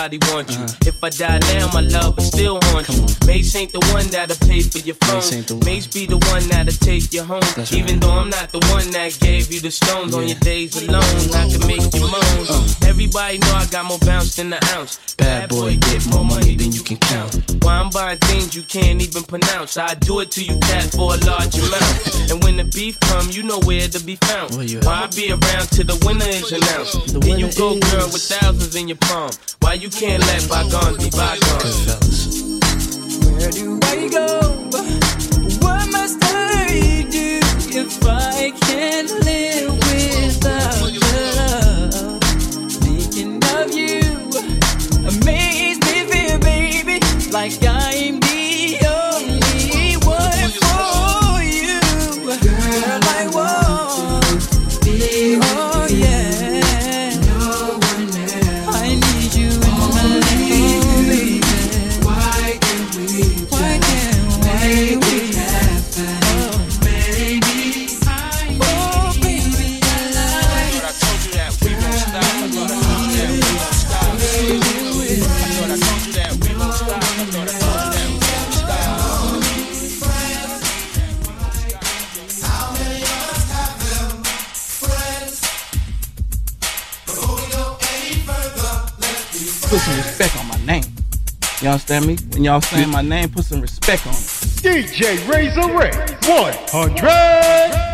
nobody 0.00 0.18
you. 0.50 0.64
If 0.86 1.04
I 1.04 1.10
die 1.10 1.38
now, 1.52 1.70
my 1.72 1.80
love 1.82 2.16
will 2.16 2.24
still. 2.24 2.59
Mase 3.30 3.54
ain't 3.54 3.70
the 3.70 3.78
one 3.94 4.08
that'll 4.08 4.34
pay 4.48 4.60
for 4.60 4.78
your 4.78 4.96
phone. 5.06 5.62
Mase 5.64 5.86
be 5.86 6.04
the 6.04 6.18
one 6.34 6.42
that'll 6.50 6.74
take 6.74 7.14
you 7.14 7.22
home. 7.22 7.46
Even 7.70 8.00
though 8.00 8.10
I'm 8.10 8.28
not 8.28 8.50
the 8.50 8.58
one 8.74 8.90
that 8.90 9.16
gave 9.20 9.52
you 9.52 9.60
the 9.60 9.70
stones 9.70 10.16
on 10.16 10.26
your 10.26 10.40
days 10.40 10.74
alone, 10.82 11.06
I 11.30 11.46
can 11.46 11.62
make 11.64 11.86
you 11.94 12.10
moan. 12.10 12.42
Uh. 12.50 12.66
Everybody 12.90 13.38
know 13.38 13.54
I 13.54 13.66
got 13.70 13.84
more 13.84 14.00
bounce 14.00 14.34
than 14.34 14.50
the 14.50 14.58
ounce. 14.74 15.14
Bad 15.14 15.48
boy, 15.48 15.76
get 15.78 16.04
more 16.10 16.24
money 16.24 16.56
than 16.56 16.72
you 16.72 16.82
can 16.82 16.96
count. 16.96 17.38
Why 17.62 17.78
I'm 17.78 17.90
buying 17.90 18.18
things 18.18 18.56
you 18.56 18.64
can't 18.64 19.00
even 19.00 19.22
pronounce. 19.22 19.76
I 19.76 19.94
do 19.94 20.18
it 20.18 20.32
to 20.32 20.42
you, 20.42 20.58
cat, 20.58 20.90
for 20.90 21.14
a 21.14 21.18
large 21.22 21.54
amount. 21.54 22.18
And 22.30 22.42
when 22.42 22.56
the 22.56 22.64
beef 22.64 22.98
come, 22.98 23.30
you 23.30 23.44
know 23.44 23.60
where 23.62 23.86
to 23.86 24.00
be 24.02 24.16
found. 24.26 24.54
Why 24.54 24.66
I 25.02 25.06
be 25.14 25.30
around 25.30 25.70
till 25.70 25.86
the 25.86 25.98
winner 26.02 26.26
is 26.26 26.50
announced. 26.50 27.20
then 27.20 27.38
you 27.38 27.50
go, 27.54 27.78
girl, 27.78 28.10
with 28.10 28.26
thousands 28.26 28.74
in 28.74 28.88
your 28.88 28.98
palm. 28.98 29.30
Why 29.60 29.74
you 29.74 29.88
can't 29.88 30.22
let 30.26 30.48
bygones 30.48 30.98
be 30.98 31.10
bygones? 31.10 32.49
Where 33.40 33.50
do 33.52 33.78
I 33.84 34.08
go? 34.08 34.26
What 35.64 35.90
must 35.90 36.18
I 36.22 37.06
do 37.10 37.40
if 37.74 38.06
I 38.06 38.50
can't 38.60 39.10
live 39.24 39.78
without 39.78 40.99
You 91.60 91.68
understand 91.68 92.06
me? 92.06 92.16
When 92.32 92.42
y'all 92.42 92.62
saying 92.62 92.90
my 92.90 93.02
name, 93.02 93.28
put 93.28 93.44
some 93.44 93.60
respect 93.60 94.06
on 94.06 94.14
it. 94.14 94.16
DJ 94.16 95.18
Razorray 95.28 95.92
100. 96.26 97.89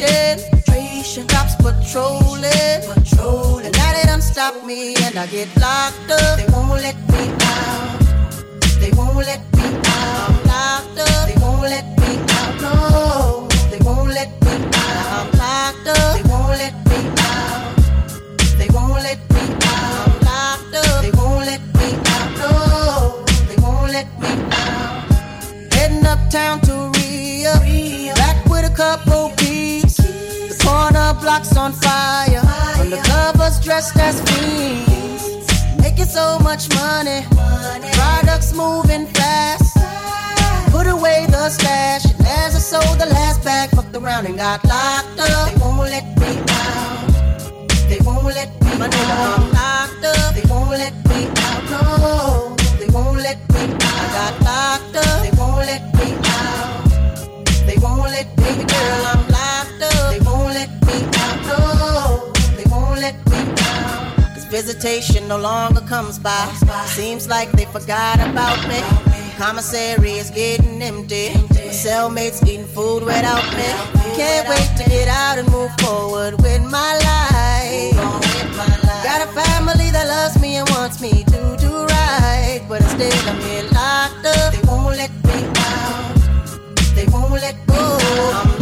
Registration. 0.00 1.26
Cops 1.28 1.54
patrolling. 1.56 2.80
Patrolling. 2.86 3.72
Now 3.72 3.92
they 3.92 4.02
done 4.04 4.22
stop 4.22 4.64
me 4.64 4.94
and 5.04 5.18
I 5.18 5.26
get 5.26 5.48
locked 5.56 6.10
up. 6.10 6.38
They 6.38 6.46
won't 6.52 6.80
let 6.80 6.96
me 7.12 7.30
out. 7.42 8.00
They 8.80 8.90
won't 8.92 9.16
let 9.16 9.40
me 9.56 9.64
out. 9.64 10.30
I'm 10.30 10.44
locked 10.46 10.98
up. 10.98 11.28
They 11.28 11.36
won't 11.40 11.62
let 11.62 11.86
me 12.00 12.18
out. 12.38 12.60
No. 12.62 13.48
They 13.70 13.78
won't 13.84 14.10
let 14.10 14.30
me 14.44 14.52
out. 14.74 15.06
I'm 15.16 15.30
locked 15.38 15.88
up. 15.88 16.16
They 16.16 16.28
won't 16.28 16.56
let 16.62 16.74
me 16.88 16.98
out. 17.18 17.76
They 18.58 18.68
won't 18.72 19.02
let 19.02 19.18
me 19.34 19.42
out. 19.64 20.08
I'm 20.08 20.20
locked 20.28 20.74
up. 20.74 21.02
They 21.02 21.10
won't 21.12 21.44
let 21.46 21.62
me 21.78 21.88
out. 22.14 22.30
No. 22.40 23.24
They 23.48 23.56
won't 23.62 23.92
let 23.92 24.08
me 24.20 24.32
out. 24.52 25.74
Heading 25.74 26.06
uptown 26.06 26.60
to 26.62 26.90
Rio. 26.96 27.54
Back 28.14 28.44
with 28.46 28.70
a 28.70 28.74
couple 28.74 29.39
blocks 31.20 31.56
on 31.56 31.72
fire. 31.72 32.40
Undercovers 32.80 33.62
dressed 33.62 33.96
as 33.96 34.20
fiends. 34.22 35.46
Making 35.80 36.06
so 36.06 36.38
much 36.40 36.68
money. 36.74 37.24
Products 37.92 38.52
moving 38.54 39.06
fast. 39.06 39.76
Put 40.72 40.86
away 40.86 41.26
the 41.28 41.48
stash. 41.50 42.04
And 42.06 42.26
as 42.26 42.54
I 42.56 42.58
sold 42.58 42.98
the 42.98 43.06
last 43.06 43.44
bag, 43.44 43.70
fucked 43.70 43.94
around 43.94 44.26
and 44.26 44.36
got 44.36 44.64
locked 44.64 45.20
up. 45.20 45.50
They 45.50 45.60
won't 45.60 45.78
let 45.78 46.06
me 46.20 46.32
out. 46.48 47.68
They 47.88 47.98
won't 48.04 48.24
let 48.24 48.50
me 48.62 48.70
out. 48.70 49.38
I'm 49.38 49.52
locked 49.52 50.04
up. 50.04 50.34
They 50.34 50.48
won't 50.48 50.70
let 50.70 50.94
me 51.08 51.26
out. 51.26 51.39
Visitation 64.50 65.28
no 65.28 65.38
longer 65.38 65.80
comes 65.82 66.18
by. 66.18 66.44
Seems 66.86 67.28
like 67.28 67.50
they 67.52 67.66
forgot 67.66 68.16
about 68.16 68.58
me. 68.68 68.80
Commissary 69.38 70.12
is 70.12 70.30
getting 70.30 70.82
empty. 70.82 71.32
My 71.34 71.72
cellmates 71.72 72.42
eating 72.46 72.66
food 72.66 73.04
without 73.04 73.46
me. 73.56 73.68
Can't 74.16 74.48
wait 74.48 74.68
to 74.76 74.90
get 74.90 75.08
out 75.08 75.38
and 75.38 75.48
move 75.50 75.70
forward 75.78 76.34
with 76.42 76.62
my 76.64 76.92
life. 77.10 77.96
Got 79.04 79.22
a 79.22 79.30
family 79.32 79.90
that 79.92 80.08
loves 80.08 80.40
me 80.40 80.56
and 80.56 80.68
wants 80.70 81.00
me 81.00 81.24
to 81.24 81.56
do 81.58 81.72
right. 81.86 82.60
But 82.68 82.82
instead 82.82 83.14
I'm 83.28 83.40
here 83.40 83.62
locked 83.72 84.26
up. 84.26 84.52
They 84.52 84.62
won't 84.66 84.96
let 84.96 85.12
me 85.24 85.38
out. 85.56 86.16
They 86.96 87.06
won't 87.06 87.30
let 87.30 87.56
go. 87.68 88.59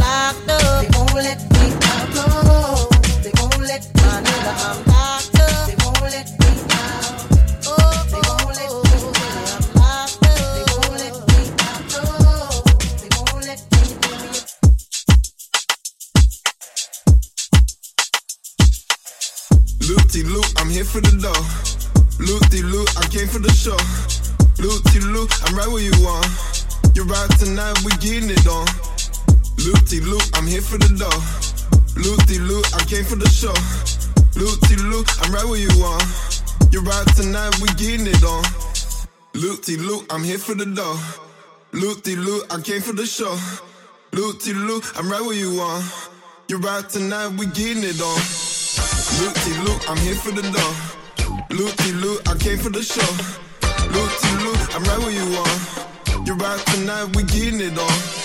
Loopty 20.19 20.35
loop, 20.35 20.47
I'm 20.57 20.69
here 20.69 20.85
for 20.85 21.01
the 21.01 21.15
dough. 21.23 21.47
Loopty 22.19 22.63
loop, 22.65 22.89
I 22.99 23.07
came 23.07 23.29
for 23.29 23.39
the 23.39 23.53
show. 23.53 23.77
Loopty 24.59 25.01
loop, 25.13 25.31
I'm 25.47 25.55
right 25.55 25.69
where 25.69 25.83
you 25.83 25.95
are. 26.09 26.27
You're 26.95 27.07
right 27.07 27.31
tonight, 27.39 27.79
we're 27.85 27.95
getting 28.03 28.29
it 28.29 28.47
on. 28.49 28.67
Loopty 29.63 30.03
loop, 30.03 30.23
I'm 30.35 30.47
here 30.47 30.61
for 30.61 30.77
the 30.77 30.91
dough. 30.99 31.23
Loopty 32.03 32.43
loop, 32.43 32.67
I 32.75 32.83
came 32.91 33.05
for 33.05 33.15
the 33.15 33.29
show. 33.29 33.55
Loopty 34.35 34.77
loop, 34.91 35.07
I'm 35.23 35.33
right 35.33 35.47
where 35.47 35.61
you 35.61 35.71
are. 35.87 36.03
You're 36.73 36.83
right 36.83 37.07
tonight, 37.15 37.55
we 37.63 37.69
getting 37.79 38.09
it 38.09 38.25
on. 38.25 38.43
Loopty 39.35 39.79
loop, 39.79 40.05
I'm 40.11 40.25
here 40.25 40.39
for 40.39 40.55
the 40.55 40.67
dough. 40.67 40.99
Loopty 41.73 42.17
loop, 42.17 42.43
I 42.51 42.61
came 42.61 42.83
for 42.83 42.93
the 42.93 43.07
show. 43.07 43.39
Loopty 44.11 44.53
loop, 44.67 44.83
I'm 44.97 45.09
right 45.09 45.23
where 45.23 45.39
you 45.39 45.61
are. 45.61 45.83
You're 46.49 46.59
right 46.59 46.89
tonight, 46.89 47.39
we 47.39 47.47
getting 47.47 47.85
it 47.85 48.03
on. 48.03 48.48
Loopty 49.17 49.65
loop, 49.65 49.91
I'm 49.91 49.97
here 49.99 50.15
for 50.15 50.31
the 50.31 50.43
dough. 50.43 50.75
Loopty 51.51 52.01
loop, 52.01 52.29
I 52.29 52.37
came 52.37 52.59
for 52.59 52.71
the 52.71 52.83
show. 52.83 53.11
Loopty 53.95 54.45
loop, 54.45 54.77
I'm 54.77 54.85
right 54.85 54.99
where 54.99 55.11
you 55.11 55.27
are. 55.37 56.27
You're 56.27 56.37
right 56.37 56.61
tonight, 56.67 57.17
we 57.17 57.23
getting 57.25 57.61
it 57.61 57.79
on. 57.79 58.18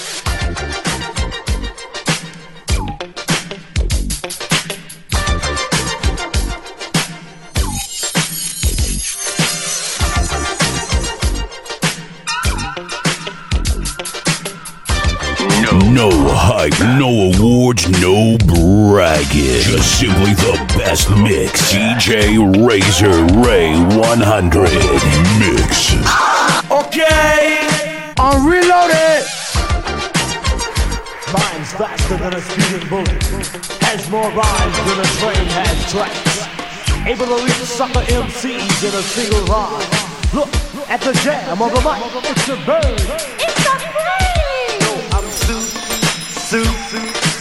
No 15.93 16.09
hype, 16.09 16.73
no 16.97 17.29
awards, 17.29 17.87
no 18.01 18.35
bragging. 18.49 19.61
Just 19.61 19.99
simply 19.99 20.33
the 20.33 20.57
best 20.73 21.07
mix. 21.11 21.71
DJ 21.71 22.41
Razor 22.65 23.13
Ray 23.45 23.77
100 23.77 24.73
mix. 25.37 25.93
Okay, 26.73 27.61
I'm 28.17 28.41
reloaded. 28.41 29.21
Mine's 31.29 31.71
faster 31.77 32.17
than 32.17 32.33
a 32.33 32.41
speeding 32.41 32.89
bullet. 32.89 33.21
Has 33.85 34.09
more 34.09 34.31
rhymes 34.33 34.77
than 34.89 34.97
a 34.97 35.09
train 35.21 35.45
has 35.53 35.77
tracks. 35.93 37.05
Able 37.05 37.37
to 37.37 37.45
reach 37.45 37.53
sucker 37.69 38.01
MCs 38.09 38.81
in 38.81 38.93
a 38.97 39.03
single 39.13 39.45
rhyme. 39.45 39.85
Look 40.33 40.49
at 40.89 41.01
the 41.01 41.13
jam 41.21 41.61
on 41.61 41.69
the 41.69 41.81
mic. 41.85 42.01
It's 42.31 42.49
a 42.49 42.57
bird. 42.65 42.97
It's 42.97 43.43
a 43.43 43.45
bird. 43.45 43.52
Su, 46.53 46.63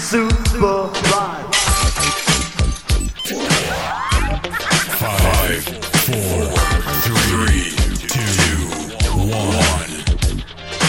su, 0.01 0.31
super 0.51 0.89
rhyme. 1.11 1.53
Five, 4.97 5.63
four, 6.07 6.47
three, 7.05 7.75
two, 8.09 8.63
one. 9.21 9.93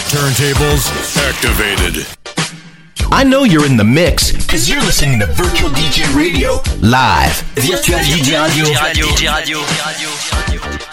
Turntables 0.08 0.88
activated. 1.28 2.08
I 3.12 3.26
know 3.26 3.44
you're 3.44 3.66
in 3.66 3.76
the 3.76 3.84
mix 3.84 4.32
because 4.32 4.70
you're 4.70 4.80
listening 4.80 5.20
to 5.20 5.26
Virtual 5.26 5.70
DJ 5.72 6.16
Radio 6.16 6.62
live. 6.80 7.42
Virtual 7.56 8.00
DJ 8.00 8.42
Radio. 8.42 8.66
DJ 8.66 9.34
Radio. 9.36 9.60
of 9.60 10.93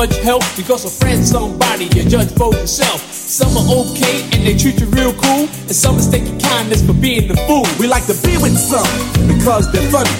much 0.00 0.16
help 0.24 0.40
because 0.56 0.88
a 0.88 0.88
friend's 0.88 1.28
somebody 1.28 1.84
you 1.92 2.08
judge 2.08 2.32
for 2.32 2.48
yourself. 2.56 3.04
Some 3.12 3.52
are 3.52 3.68
okay 3.84 4.24
and 4.32 4.40
they 4.48 4.56
treat 4.56 4.80
you 4.80 4.88
real 4.96 5.12
cool, 5.12 5.44
and 5.44 5.76
some 5.76 5.96
mistake 5.96 6.24
your 6.24 6.40
kindness 6.40 6.80
for 6.80 6.94
being 6.94 7.28
the 7.28 7.36
fool. 7.44 7.68
We 7.76 7.84
like 7.86 8.08
to 8.08 8.16
be 8.24 8.40
with 8.40 8.56
some 8.56 8.88
because 9.28 9.68
they're 9.72 9.84
funny. 9.92 10.16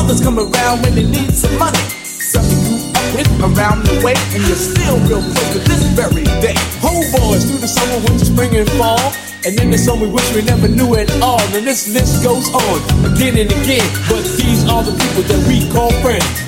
Others 0.00 0.24
come 0.24 0.40
around 0.40 0.80
when 0.80 0.94
they 0.96 1.04
need 1.04 1.36
some 1.36 1.52
money. 1.60 1.84
Some 2.32 2.48
you 2.48 2.88
up 2.96 3.04
with 3.12 3.28
around 3.44 3.84
the 3.84 4.00
way, 4.00 4.16
and 4.32 4.40
you're 4.48 4.56
still 4.56 4.96
real 5.04 5.20
close 5.20 5.52
to 5.52 5.60
this 5.60 5.82
very 5.92 6.24
day. 6.40 6.56
Whole 6.80 7.04
boys 7.12 7.44
through 7.44 7.60
the 7.60 7.68
summer, 7.68 8.00
winter, 8.08 8.24
spring, 8.24 8.56
and 8.56 8.70
fall. 8.80 9.12
And 9.44 9.52
then 9.60 9.68
there's 9.68 9.84
some 9.84 10.00
we 10.00 10.08
wish 10.08 10.24
we 10.32 10.40
never 10.40 10.68
knew 10.68 10.96
at 10.96 11.12
all. 11.20 11.44
And 11.52 11.68
this 11.68 11.84
list 11.92 12.24
goes 12.24 12.48
on 12.48 12.80
again 13.12 13.36
and 13.36 13.52
again. 13.52 13.88
But 14.08 14.24
these 14.40 14.64
are 14.72 14.82
the 14.88 14.96
people 14.96 15.22
that 15.28 15.40
we 15.44 15.68
call 15.68 15.92
friends. 16.00 16.47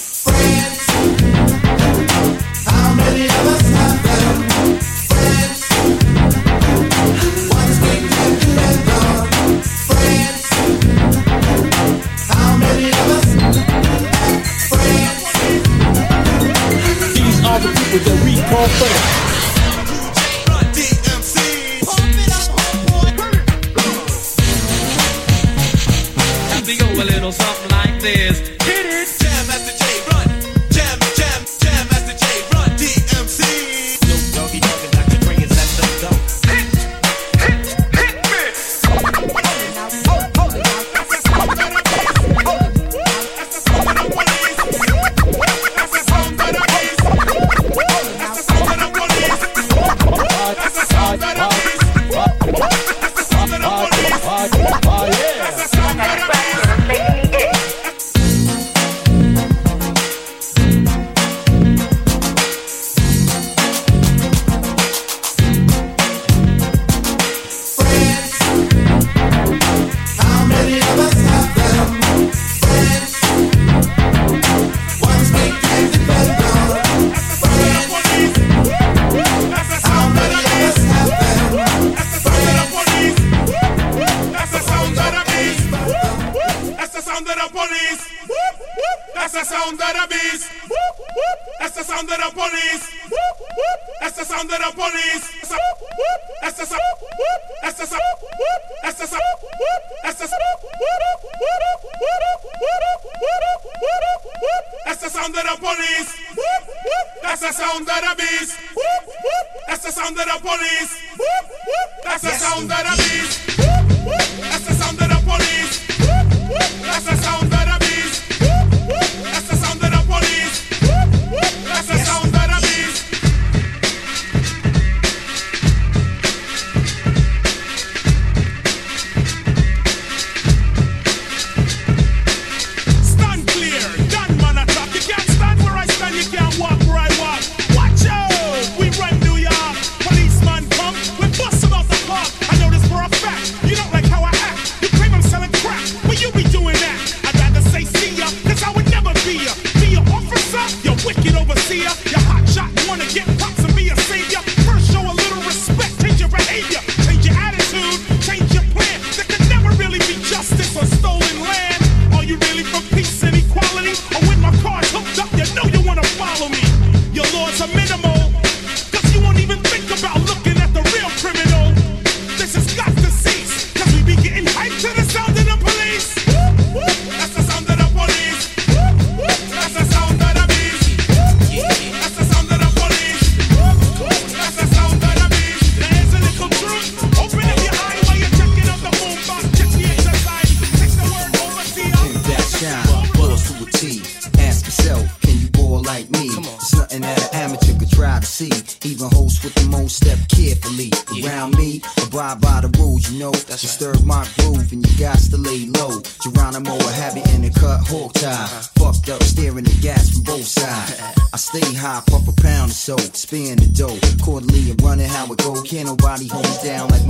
Go 26.81 27.01
a 27.01 27.03
little 27.03 27.31
something 27.31 27.71
like 27.71 28.01
this. 28.01 28.50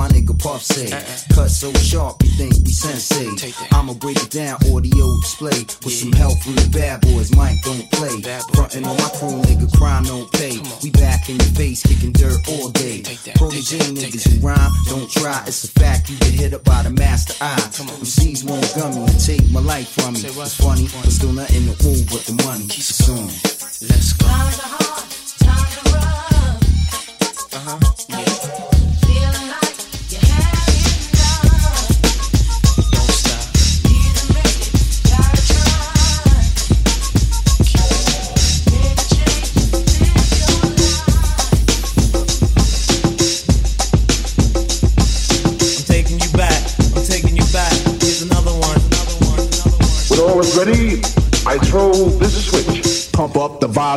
My 0.01 0.07
nigga 0.09 0.33
Puff 0.33 0.63
said. 0.63 0.89
Cut 1.35 1.51
so 1.51 1.71
sharp, 1.73 2.23
you 2.23 2.29
think 2.29 2.53
we 2.65 2.71
sensei. 2.71 3.29
I'ma 3.71 3.93
break 3.93 4.17
it 4.17 4.31
down, 4.31 4.57
audio 4.73 5.05
display. 5.21 5.61
With 5.85 5.93
some 5.93 6.11
help 6.13 6.41
from 6.41 6.55
the 6.55 6.67
bad 6.73 7.01
boys, 7.01 7.29
Mike 7.35 7.61
don't 7.61 7.85
play. 7.91 8.17
Frontin' 8.53 8.83
on 8.83 8.97
my 8.97 9.09
crew, 9.17 9.37
nigga, 9.45 9.69
crime 9.77 10.05
don't 10.05 10.31
pay. 10.33 10.57
We 10.81 10.89
back 10.89 11.29
in 11.29 11.35
your 11.37 11.53
face, 11.53 11.83
kicking 11.85 12.13
dirt 12.13 12.41
all 12.49 12.69
day. 12.69 13.03
Protege 13.35 13.77
niggas 13.93 14.25
who 14.27 14.47
rhyme, 14.47 14.71
don't 14.89 15.09
try. 15.11 15.43
It's 15.45 15.65
a 15.65 15.67
fact, 15.79 16.09
you 16.09 16.17
get 16.17 16.33
hit 16.33 16.53
up 16.55 16.63
by 16.63 16.81
the 16.81 16.89
master 16.89 17.35
eye. 17.39 17.69
MCs 18.01 18.43
won't 18.49 18.73
gun 18.73 18.95
me 18.95 19.05
and 19.05 19.19
take 19.19 19.45
my 19.51 19.61
life 19.61 19.89
from 19.89 20.13
me. 20.13 20.21
It's 20.25 20.55
funny, 20.57 20.87
but 20.89 21.11
still 21.11 21.33
nothing 21.33 21.69
to 21.69 21.75
move 21.85 22.09
but 22.09 22.25
the 22.25 22.33
money. 22.41 22.67
So 22.69 23.05
soon. 23.05 23.27
Let's 23.87 24.13
go. 24.13 24.25
I'm 27.63 28.10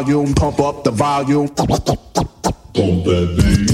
volume, 0.02 0.34
pump 0.34 0.58
up 0.60 0.82
the 0.82 0.90
volume. 0.90 1.48
Pump 1.48 3.04
that 3.04 3.36
bass. 3.36 3.73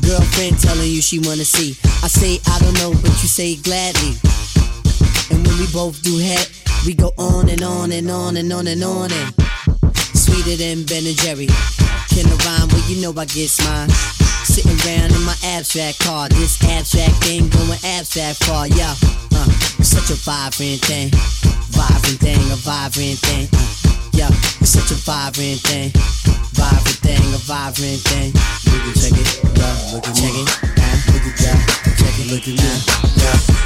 Girlfriend 0.00 0.58
telling 0.58 0.90
you 0.90 1.00
she 1.00 1.18
wanna 1.20 1.44
see. 1.44 1.76
I 2.02 2.08
say 2.08 2.40
I 2.46 2.58
don't 2.60 2.74
know, 2.80 2.92
but 3.02 3.14
you 3.22 3.28
say 3.28 3.56
gladly. 3.56 4.16
And 5.30 5.46
when 5.46 5.58
we 5.58 5.66
both 5.72 6.02
do 6.02 6.18
head, 6.18 6.48
we 6.84 6.94
go 6.94 7.12
on 7.18 7.48
and 7.48 7.62
on 7.62 7.92
and 7.92 8.10
on 8.10 8.36
and 8.36 8.52
on 8.52 8.66
and 8.66 8.82
on 8.84 9.10
and 9.12 9.34
sweeter 10.16 10.56
than 10.56 10.84
Ben 10.84 11.06
and 11.06 11.16
Jerry. 11.16 11.46
Can 12.10 12.26
I 12.26 12.36
rhyme? 12.44 12.68
Well, 12.68 12.84
you 12.88 13.02
know 13.02 13.12
I 13.16 13.24
get 13.26 13.52
mine. 13.64 13.90
Sitting 14.46 14.78
around 14.86 15.12
in 15.12 15.22
my 15.22 15.36
abstract 15.44 16.00
car. 16.00 16.28
This 16.28 16.62
abstract 16.64 17.14
thing 17.24 17.48
going 17.48 17.78
abstract 17.84 18.44
far, 18.44 18.68
yeah. 18.68 18.94
Uh, 19.34 19.48
such 19.82 20.10
a 20.10 20.18
vivrant 20.18 20.80
thing. 20.82 21.10
Vivrant 21.74 22.18
thing, 22.20 22.40
a 22.52 22.56
vivrant 22.56 23.18
thing. 23.18 23.48
Uh, 23.52 23.66
yeah, 24.12 24.30
it's 24.60 24.70
such 24.70 24.90
a 24.90 24.94
vivrant 24.94 25.60
thing. 25.60 26.25
Vivrant 26.56 27.00
thing, 27.04 27.34
a 27.34 27.38
vivrant 27.38 28.00
thing. 28.08 28.32
Look 28.72 28.88
at 28.88 28.96
check 28.96 29.12
it, 29.12 29.58
yeah, 29.58 29.92
look 29.92 30.08
at 30.08 30.14
check 30.14 30.32
it, 30.32 30.48
uh, 30.64 31.12
look 31.12 31.26
at 31.28 31.40
yeah, 31.40 31.58
check 32.00 32.18
it, 32.18 32.26
look 32.32 32.48
at 32.48 32.54
yeah, 32.56 32.78
yeah. 33.16 33.65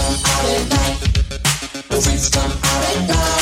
Come 0.00 0.14
out 0.24 0.48
at 0.48 0.68
night. 0.70 0.98
Freaks 2.02 2.30
come 2.30 2.50
out 2.50 2.96
at 2.96 3.08
night. 3.08 3.39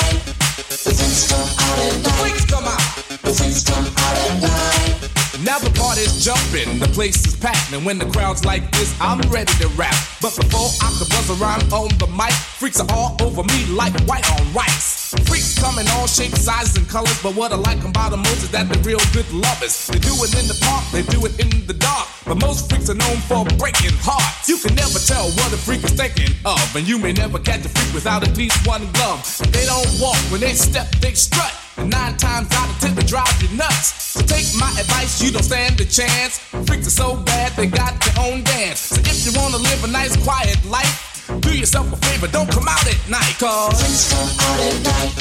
The 5.99 6.07
jumping, 6.23 6.79
the 6.79 6.87
place 6.95 7.27
is 7.27 7.35
packed, 7.35 7.73
and 7.73 7.85
when 7.85 7.99
the 7.99 8.07
crowd's 8.07 8.45
like 8.45 8.63
this, 8.71 8.95
I'm 9.01 9.19
ready 9.35 9.51
to 9.59 9.67
rap. 9.75 9.99
But 10.23 10.31
before 10.39 10.71
I 10.79 10.95
can 10.95 11.11
buzz 11.11 11.27
around 11.27 11.67
on 11.75 11.91
the 11.99 12.07
mic, 12.15 12.31
freaks 12.55 12.79
are 12.79 12.87
all 12.95 13.19
over 13.19 13.43
me 13.43 13.67
like 13.75 13.91
white 14.07 14.23
on 14.31 14.47
rice. 14.55 15.11
Freaks 15.27 15.59
come 15.59 15.77
in 15.81 15.89
all 15.99 16.07
shapes, 16.07 16.47
sizes, 16.47 16.77
and 16.77 16.89
colors, 16.89 17.21
but 17.21 17.35
what 17.35 17.51
I 17.51 17.57
like 17.57 17.83
about 17.83 18.13
them 18.15 18.23
most 18.23 18.47
is 18.47 18.51
that 18.55 18.71
they're 18.71 18.83
real 18.87 19.03
good 19.11 19.27
lovers. 19.35 19.75
They 19.89 19.99
do 19.99 20.15
it 20.23 20.39
in 20.39 20.47
the 20.47 20.55
park, 20.63 20.87
they 20.95 21.03
do 21.03 21.27
it 21.27 21.35
in 21.43 21.67
the 21.67 21.75
dark, 21.75 22.07
but 22.25 22.39
most 22.39 22.71
freaks 22.71 22.89
are 22.91 22.95
known 22.95 23.19
for 23.27 23.43
breaking 23.59 23.99
hearts. 23.99 24.49
You 24.49 24.59
can 24.59 24.77
never 24.79 25.03
tell 25.03 25.27
what 25.35 25.51
a 25.51 25.59
freak 25.59 25.83
is 25.83 25.99
thinking 25.99 26.31
of, 26.47 26.63
and 26.79 26.87
you 26.87 27.03
may 27.03 27.11
never 27.11 27.41
catch 27.41 27.67
a 27.67 27.71
freak 27.75 27.93
without 27.93 28.23
at 28.23 28.39
least 28.39 28.55
one 28.69 28.87
glove. 28.95 29.27
They 29.51 29.67
don't 29.67 29.91
walk, 29.99 30.15
when 30.31 30.43
they 30.47 30.55
step, 30.55 30.87
they 31.03 31.15
strut. 31.15 31.51
Nine 31.87 32.17
times 32.17 32.49
out 32.53 32.69
of 32.69 32.79
ten, 32.81 32.95
they 32.95 33.03
drive 33.05 33.31
you 33.43 33.49
nuts. 33.57 34.13
So 34.13 34.21
take 34.21 34.47
my 34.59 34.71
advice, 34.79 35.23
you 35.23 35.31
don't 35.31 35.43
stand 35.43 35.81
a 35.81 35.85
chance. 35.85 36.39
Freaks 36.67 36.87
are 36.87 36.91
so 36.91 37.17
bad, 37.23 37.53
they 37.57 37.67
got 37.67 37.95
their 38.01 38.25
own 38.25 38.43
dance. 38.43 38.81
So 38.81 39.01
if 39.01 39.25
you 39.27 39.33
wanna 39.39 39.59
live 39.59 39.85
a 39.85 39.89
nice, 39.89 40.17
quiet 40.25 40.59
life, 40.67 41.25
do 41.41 41.57
yourself 41.57 41.93
a 41.93 41.97
favor, 41.97 42.27
don't 42.29 42.51
come 42.51 42.67
out 42.69 42.87
at 42.87 42.99
night. 43.09 43.37
Cause 43.39 43.79
freaks 43.79 44.09
come 44.11 44.29
out 44.43 44.61
at 44.61 44.83
night. 44.85 45.13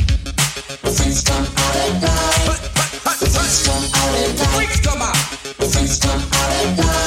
Freaks 0.98 1.22
come 1.24 1.46
out 1.46 1.76
at 1.76 2.02
night. 2.02 2.58
Freaks 3.06 3.62
come 3.68 3.82
out 3.94 4.16
at 4.18 4.32
night. 4.38 4.50
Freaks 4.56 4.80
come 4.82 5.02
out. 5.02 5.16
Freaks 5.58 6.00
come 6.00 6.22
out 6.32 6.52
at 6.58 6.78
night. 6.78 7.06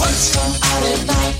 Freaks 0.00 0.28
come 0.32 0.54
out 0.62 0.84
at 0.84 1.00
night. 1.06 1.34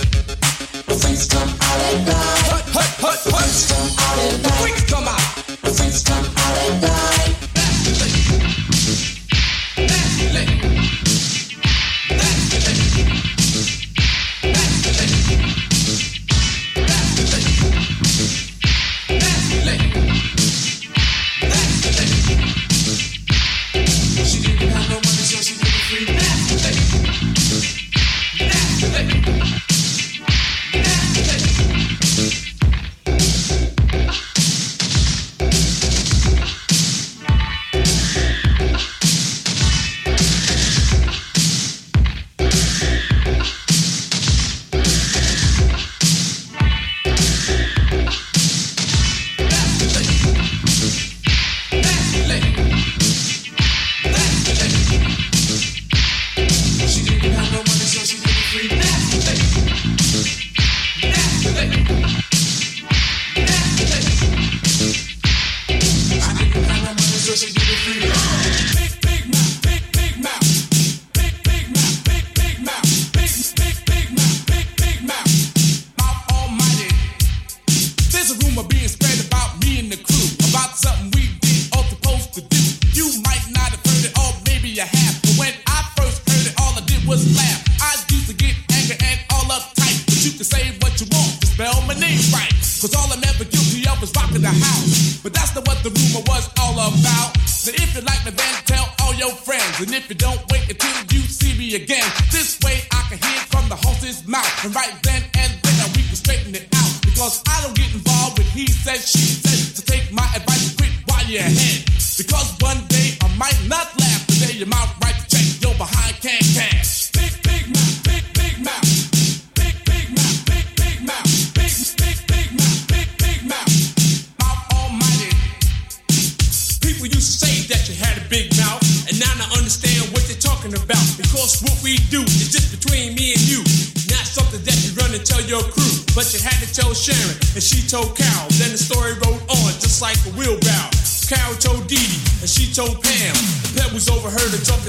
Freaks 1.00 1.26
come 1.26 1.50
out 1.60 1.82
at 1.82 1.98
night. 2.06 2.64
Freaks 2.70 3.66
come 3.66 3.88
out 3.98 4.18
at 4.18 4.42
night. 4.42 4.89
Cause 107.20 107.42
I 107.46 107.60
don't 107.60 107.76
get 107.76 107.92
involved 107.92 108.38
with 108.38 108.50
he 108.54 108.66
said, 108.66 108.96
she 108.96 109.18
said. 109.18 109.49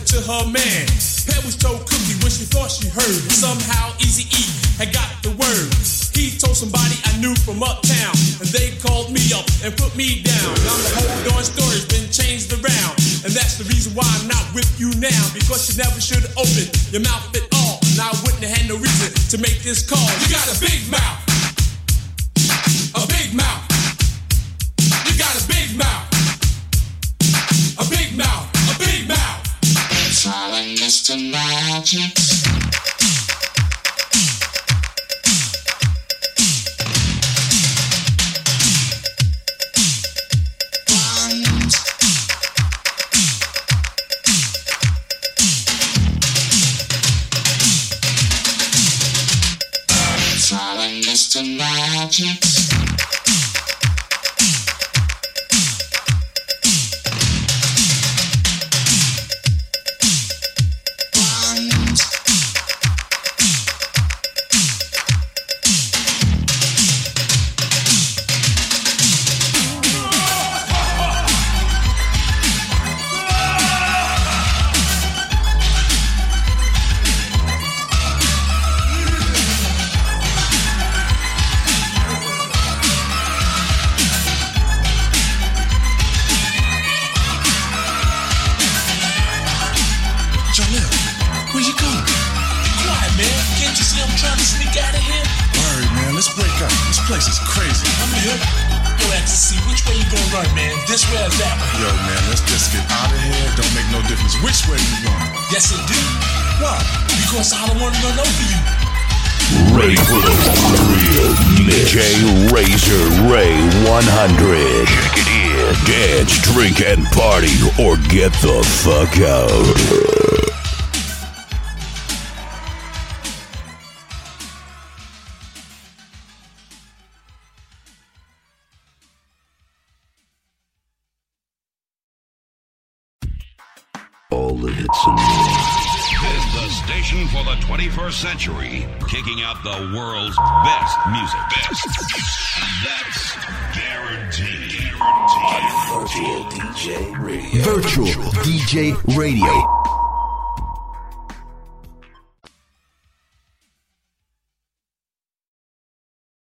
to 0.07 0.18
her 0.22 0.45
man. 0.49 0.86
Pebbles 1.28 1.56
told 1.56 1.86
Cookie 1.86 2.18
when 2.22 2.32
she 2.32 2.45
thought 2.49 2.72
she 2.72 2.90
heard. 2.90 3.22
Somehow 3.30 3.94
Easy 4.02 4.26
E 4.34 4.44
had 4.78 4.94
got 4.94 5.10
the 5.22 5.30
word. 5.38 5.69
He 6.11 6.38
told 6.38 6.57
somebody 6.57 6.98
I 7.06 7.18
knew 7.18 7.34
from 7.45 7.64
uptown, 7.64 8.14
and 8.41 8.49
they 8.52 8.78
called 8.82 9.14
me 9.14 9.22
up 9.34 9.45
and 9.64 9.73
put 9.78 9.95
me 9.95 10.22
down. 10.22 10.52
Now 10.65 10.78
the 10.82 10.91
whole 10.98 11.18
darn 11.30 11.45
story's 11.45 11.86
been 11.88 12.10
changed 12.11 12.52
around, 12.53 12.94
and 13.26 13.32
that's 13.34 13.57
the 13.57 13.65
reason 13.69 13.94
why 13.95 14.06
I'm 14.19 14.28
not 14.28 14.45
with 14.53 14.69
you 14.80 14.94
now. 15.02 15.22
Because 15.34 15.69
you 15.69 15.82
never 15.82 16.02
should've 16.02 16.34
opened 16.38 16.69
your 16.94 17.02
mouth 17.02 17.32
at 17.34 17.45
all, 17.57 17.80
and 17.94 17.98
I 18.02 18.11
wouldn't 18.22 18.44
have 18.44 18.53
had 18.53 18.65
no 18.69 18.78
reason 18.78 19.10
to 19.34 19.38
make 19.41 19.64
this 19.64 19.82
call. 19.82 20.10